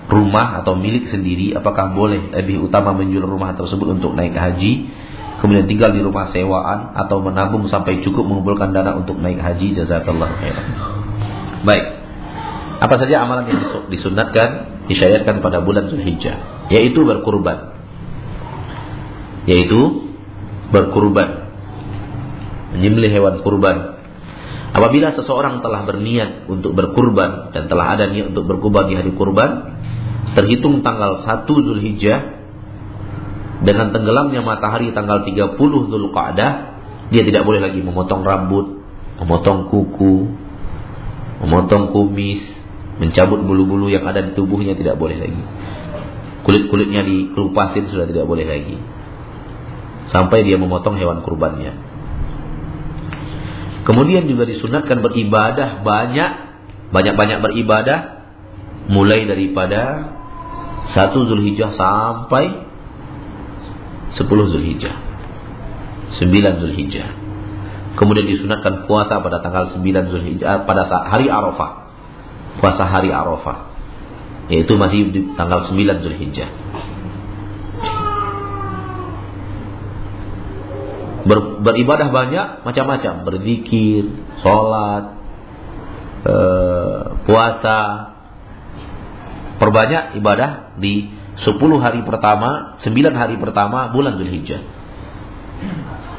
rumah 0.07 0.63
atau 0.63 0.73
milik 0.79 1.11
sendiri, 1.11 1.51
apakah 1.55 1.91
boleh 1.91 2.31
lebih 2.31 2.71
utama 2.71 2.95
menjual 2.95 3.27
rumah 3.27 3.53
tersebut 3.59 3.99
untuk 3.99 4.15
naik 4.15 4.33
haji, 4.33 4.87
kemudian 5.43 5.67
tinggal 5.67 5.91
di 5.91 5.99
rumah 5.99 6.31
sewaan 6.31 6.95
atau 6.95 7.19
menabung 7.19 7.67
sampai 7.67 7.99
cukup 8.01 8.23
mengumpulkan 8.23 8.71
dana 8.71 8.95
untuk 8.95 9.19
naik 9.19 9.43
haji? 9.43 9.75
Jazakallah 9.75 10.31
khairan. 10.39 10.67
Baik. 11.67 11.85
Apa 12.77 12.95
saja 13.01 13.25
amalan 13.25 13.51
yang 13.51 13.59
disunatkan 13.89 14.79
disyariatkan 14.87 15.43
pada 15.43 15.59
bulan 15.61 15.91
Zulhijjah, 15.91 16.69
yaitu 16.71 17.03
berkurban. 17.03 17.75
Yaitu 19.43 20.07
berkurban. 20.71 21.51
Menyembelih 22.75 23.11
hewan 23.11 23.43
kurban. 23.43 23.96
Apabila 24.75 25.15
seseorang 25.15 25.63
telah 25.63 25.87
berniat 25.87 26.49
untuk 26.51 26.75
berkurban 26.75 27.55
dan 27.55 27.71
telah 27.71 27.95
ada 27.97 28.11
niat 28.11 28.35
untuk 28.35 28.45
berkurban 28.45 28.91
di 28.91 28.95
hari 28.99 29.11
kurban, 29.15 29.79
terhitung 30.35 30.83
tanggal 30.83 31.23
1 31.23 31.47
Zulhijjah 31.47 32.19
dengan 33.63 33.89
tenggelamnya 33.95 34.43
matahari 34.43 34.91
tanggal 34.91 35.23
30 35.25 35.57
Zulqa'dah, 35.91 36.51
dia 37.09 37.23
tidak 37.23 37.47
boleh 37.47 37.63
lagi 37.63 37.79
memotong 37.79 38.21
rambut, 38.21 38.83
memotong 39.23 39.71
kuku, 39.71 40.15
memotong 41.41 41.95
kumis, 41.95 42.57
Mencabut 42.97 43.45
bulu-bulu 43.45 43.93
yang 43.93 44.09
ada 44.09 44.25
di 44.25 44.33
tubuhnya 44.33 44.73
tidak 44.73 44.97
boleh 44.97 45.21
lagi. 45.21 45.43
Kulit-kulitnya 46.41 47.05
dikelupasin 47.05 47.93
sudah 47.93 48.09
tidak 48.09 48.25
boleh 48.25 48.45
lagi. 48.49 48.77
Sampai 50.09 50.41
dia 50.41 50.57
memotong 50.57 50.97
hewan 50.97 51.21
kurbannya. 51.21 51.77
Kemudian 53.87 54.27
juga 54.27 54.43
disunatkan 54.43 54.99
beribadah 54.99 55.79
banyak, 55.79 56.31
banyak-banyak 56.91 57.39
beribadah 57.39 57.99
mulai 58.91 59.23
daripada 59.23 60.11
satu 60.91 61.23
Zulhijjah 61.31 61.71
sampai 61.75 62.67
sepuluh 64.19 64.51
Zulhijjah. 64.51 65.07
sembilan 66.19 66.63
Zulhijjah. 66.63 67.09
Kemudian 67.95 68.27
disunatkan 68.27 68.87
puasa 68.87 69.23
pada 69.23 69.39
tanggal 69.39 69.71
sembilan 69.75 70.11
Zulhijjah 70.11 70.67
pada 70.67 70.87
hari 70.87 71.27
Arafah 71.31 71.87
puasa 72.59 72.89
hari 72.89 73.13
Arafah. 73.13 73.69
Yaitu 74.47 74.79
masih 74.79 75.11
di 75.13 75.21
tanggal 75.37 75.67
9 75.69 76.03
Zulhijjah. 76.03 76.49
Ber, 81.27 81.61
beribadah 81.61 82.07
banyak 82.09 82.47
macam-macam, 82.63 83.13
berzikir, 83.27 84.07
sholat, 84.41 85.03
e, 86.23 86.35
puasa. 87.27 87.79
Perbanyak 89.57 90.15
ibadah 90.21 90.79
di 90.79 91.11
10 91.43 91.83
hari 91.83 92.01
pertama, 92.07 92.79
9 92.81 92.93
hari 93.13 93.35
pertama 93.37 93.91
bulan 93.91 94.15
Zulhijjah. 94.15 94.63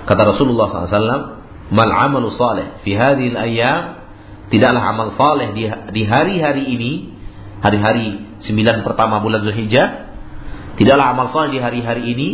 Kata 0.05 0.23
Rasulullah 0.37 0.89
SAW, 0.89 1.39
Mal 1.69 1.93
amalu 1.93 2.33
salih 2.33 2.81
fi 2.81 2.97
hadhihi 2.97 3.37
al-ayyam 3.37 3.99
Tidaklah 4.49 4.81
amal 4.81 5.13
saleh 5.13 5.53
di, 5.93 6.03
hari-hari 6.09 6.73
ini, 6.73 7.13
hari-hari 7.61 8.41
sembilan 8.49 8.81
pertama 8.81 9.21
bulan 9.21 9.45
Zulhijjah, 9.45 10.09
tidaklah 10.81 11.13
amal 11.13 11.29
saleh 11.37 11.53
di 11.53 11.61
hari-hari 11.61 12.03
ini, 12.17 12.29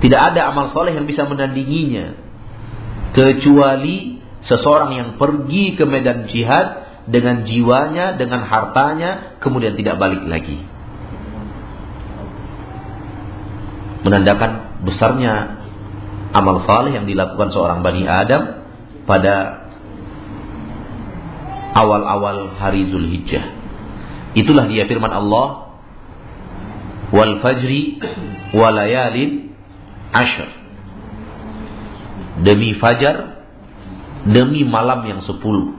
tidak 0.00 0.20
ada 0.32 0.48
amal 0.48 0.72
saleh 0.72 0.96
yang 0.96 1.04
bisa 1.04 1.28
menandinginya. 1.28 2.16
Kecuali 3.12 4.20
seseorang 4.48 4.96
yang 4.96 5.08
pergi 5.20 5.76
ke 5.76 5.84
medan 5.84 6.24
jihad 6.32 6.88
dengan 7.04 7.44
jiwanya, 7.44 8.16
dengan 8.16 8.48
hartanya, 8.48 9.36
kemudian 9.44 9.76
tidak 9.76 10.00
balik 10.00 10.24
lagi. 10.24 10.64
Menandakan 14.00 14.80
besarnya 14.88 15.60
amal 16.32 16.64
saleh 16.64 16.96
yang 16.96 17.04
dilakukan 17.04 17.52
seorang 17.52 17.84
Bani 17.84 18.08
Adam 18.08 18.64
pada 19.04 19.68
awal-awal 21.76 22.56
hari 22.56 22.88
Zulhijjah. 22.88 23.52
Itulah 24.32 24.64
dia 24.70 24.88
firman 24.88 25.12
Allah 25.12 25.76
wal 27.10 27.42
fajri 27.42 27.98
walayalin 28.54 29.49
ashr. 30.10 30.48
Demi 32.40 32.78
fajar, 32.78 33.46
demi 34.26 34.64
malam 34.64 35.04
yang 35.06 35.20
sepuluh. 35.26 35.76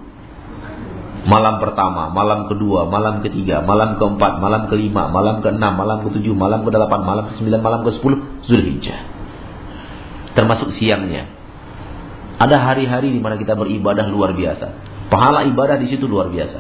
Malam 1.22 1.62
pertama, 1.62 2.10
malam 2.10 2.50
kedua, 2.50 2.90
malam 2.90 3.22
ketiga, 3.22 3.62
malam 3.62 4.02
keempat, 4.02 4.42
malam 4.42 4.66
kelima, 4.74 5.06
malam 5.06 5.46
keenam, 5.46 5.78
malam 5.78 6.02
ketujuh, 6.10 6.34
malam 6.34 6.66
kedelapan, 6.66 7.06
malam 7.06 7.30
kesembilan, 7.30 7.62
malam 7.62 7.80
ke 7.86 7.94
sepuluh, 7.94 8.42
Zulhijjah. 8.50 9.06
Termasuk 10.34 10.74
siangnya. 10.82 11.30
Ada 12.42 12.58
hari-hari 12.58 13.14
di 13.14 13.22
mana 13.22 13.38
kita 13.38 13.54
beribadah 13.54 14.10
luar 14.10 14.34
biasa. 14.34 14.74
Pahala 15.14 15.46
ibadah 15.46 15.78
di 15.78 15.94
situ 15.94 16.10
luar 16.10 16.34
biasa. 16.34 16.58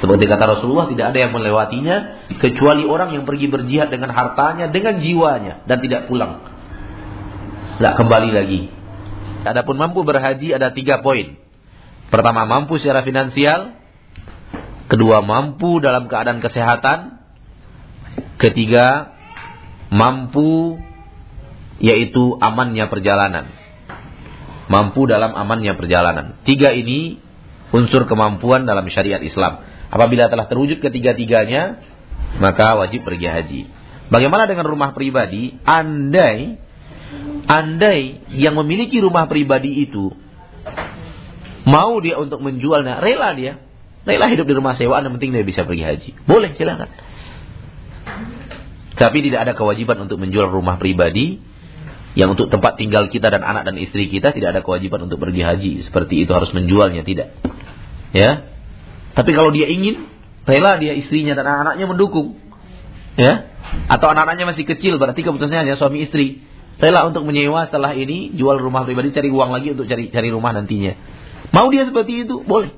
Seperti 0.00 0.28
kata 0.28 0.44
Rasulullah, 0.60 0.88
tidak 0.88 1.16
ada 1.16 1.18
yang 1.24 1.32
melewatinya 1.32 1.96
kecuali 2.36 2.84
orang 2.84 3.16
yang 3.16 3.24
pergi 3.24 3.48
berjihad 3.48 3.88
dengan 3.88 4.12
hartanya, 4.12 4.68
dengan 4.68 5.00
jiwanya 5.00 5.64
dan 5.64 5.80
tidak 5.80 6.04
pulang. 6.04 6.59
Tidak 7.80 7.96
kembali 7.96 8.28
lagi. 8.36 8.68
Adapun 9.40 9.80
mampu 9.80 10.04
berhaji 10.04 10.52
ada 10.52 10.68
tiga 10.76 11.00
poin. 11.00 11.40
Pertama 12.12 12.44
mampu 12.44 12.76
secara 12.76 13.00
finansial, 13.00 13.72
kedua 14.92 15.24
mampu 15.24 15.80
dalam 15.80 16.04
keadaan 16.04 16.44
kesehatan, 16.44 17.24
ketiga 18.36 19.16
mampu 19.88 20.76
yaitu 21.80 22.36
amannya 22.44 22.84
perjalanan. 22.92 23.48
Mampu 24.68 25.08
dalam 25.08 25.32
amannya 25.32 25.72
perjalanan. 25.72 26.36
Tiga 26.44 26.76
ini 26.76 27.16
unsur 27.72 28.04
kemampuan 28.04 28.68
dalam 28.68 28.84
syariat 28.92 29.24
Islam. 29.24 29.64
Apabila 29.88 30.28
telah 30.28 30.52
terwujud 30.52 30.84
ketiga-tiganya, 30.84 31.80
maka 32.44 32.76
wajib 32.76 33.08
pergi 33.08 33.24
haji. 33.24 33.62
Bagaimana 34.12 34.44
dengan 34.44 34.68
rumah 34.68 34.92
pribadi? 34.92 35.56
Andai 35.64 36.68
andai 37.50 38.22
yang 38.38 38.54
memiliki 38.54 39.02
rumah 39.02 39.26
pribadi 39.26 39.82
itu 39.82 40.14
mau 41.66 41.98
dia 41.98 42.14
untuk 42.22 42.38
menjualnya, 42.38 43.02
rela 43.02 43.34
dia. 43.34 43.58
Rela 44.06 44.30
hidup 44.32 44.48
di 44.48 44.54
rumah 44.56 44.78
sewaan, 44.78 45.04
yang 45.04 45.14
penting 45.18 45.34
dia 45.34 45.44
bisa 45.44 45.66
pergi 45.66 45.84
haji. 45.84 46.10
Boleh, 46.24 46.56
silakan. 46.56 46.88
Tapi 48.96 49.18
tidak 49.26 49.40
ada 49.48 49.52
kewajiban 49.52 50.08
untuk 50.08 50.16
menjual 50.22 50.48
rumah 50.48 50.80
pribadi 50.80 51.40
yang 52.18 52.34
untuk 52.34 52.50
tempat 52.50 52.74
tinggal 52.74 53.06
kita 53.06 53.30
dan 53.30 53.44
anak 53.44 53.68
dan 53.70 53.78
istri 53.78 54.10
kita 54.10 54.34
tidak 54.34 54.56
ada 54.56 54.60
kewajiban 54.64 55.04
untuk 55.04 55.20
pergi 55.20 55.42
haji. 55.44 55.72
Seperti 55.84 56.24
itu 56.24 56.32
harus 56.32 56.50
menjualnya, 56.56 57.04
tidak. 57.04 57.34
Ya. 58.16 58.50
Tapi 59.14 59.30
kalau 59.36 59.52
dia 59.52 59.68
ingin, 59.68 60.06
rela 60.48 60.80
dia 60.80 60.96
istrinya 60.96 61.36
dan 61.36 61.44
anak-anaknya 61.44 61.86
mendukung. 61.86 62.40
Ya. 63.20 63.52
Atau 63.86 64.10
anak-anaknya 64.10 64.48
masih 64.56 64.64
kecil, 64.64 64.96
berarti 64.96 65.22
keputusannya 65.22 65.66
hanya 65.66 65.76
suami 65.76 66.08
istri. 66.08 66.49
Rela 66.80 67.04
untuk 67.04 67.28
menyewa 67.28 67.68
setelah 67.68 67.92
ini, 67.92 68.32
jual 68.32 68.56
rumah 68.56 68.88
pribadi, 68.88 69.12
cari 69.12 69.28
uang 69.28 69.52
lagi 69.52 69.76
untuk 69.76 69.84
cari 69.84 70.08
cari 70.08 70.28
rumah 70.32 70.56
nantinya. 70.56 70.96
Mau 71.52 71.68
dia 71.68 71.84
seperti 71.84 72.24
itu, 72.24 72.40
boleh. 72.40 72.72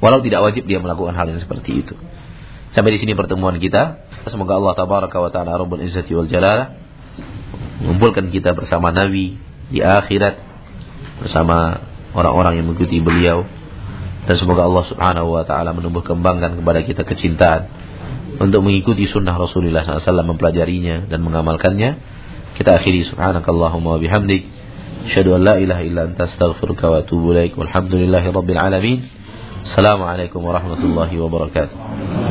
Walau 0.00 0.24
tidak 0.24 0.40
wajib 0.40 0.64
dia 0.64 0.80
melakukan 0.80 1.12
hal 1.12 1.28
yang 1.28 1.42
seperti 1.42 1.84
itu. 1.84 1.94
Sampai 2.72 2.96
di 2.96 2.98
sini 3.02 3.12
pertemuan 3.12 3.60
kita. 3.60 4.08
Semoga 4.32 4.56
Allah 4.56 4.72
tabaraka 4.76 5.18
wa 5.20 5.30
taala 5.32 5.56
rabbul 5.56 5.80
izzati 5.84 6.12
wal 6.16 6.28
mengumpulkan 7.78 8.34
kita 8.34 8.58
bersama 8.58 8.90
Nabi 8.90 9.38
di 9.70 9.78
akhirat 9.78 10.34
bersama 11.22 11.82
orang-orang 12.14 12.58
yang 12.58 12.66
mengikuti 12.66 12.98
beliau 12.98 13.46
dan 14.26 14.34
semoga 14.36 14.66
Allah 14.66 14.84
Subhanahu 14.90 15.28
wa 15.38 15.44
taala 15.46 15.70
menumbuh 15.72 16.02
kembangkan 16.02 16.58
kepada 16.58 16.80
kita 16.82 17.02
kecintaan 17.06 17.70
untuk 18.38 18.66
mengikuti 18.66 19.06
sunnah 19.08 19.34
Rasulullah 19.34 19.82
SAW 19.82 20.36
mempelajarinya 20.36 21.06
dan 21.10 21.22
mengamalkannya 21.22 22.17
kita 22.58 22.74
akhiri 22.74 23.06
subhanakallahumma 23.06 23.96
wa 23.96 23.98
bihamdik 24.02 24.42
asyhadu 25.06 25.38
an 25.38 25.46
la 25.46 25.54
ilaha 25.62 25.82
illa 25.86 26.10
anta 26.10 26.26
astaghfiruka 26.26 26.90
wa 26.90 26.96
atubu 27.06 27.30
ilaik 27.32 27.54
walhamdulillahi 27.54 28.34
rabbil 28.34 28.58
alamin 28.58 29.06
assalamualaikum 29.62 30.42
warahmatullahi 30.42 31.14
wabarakatuh 31.22 32.27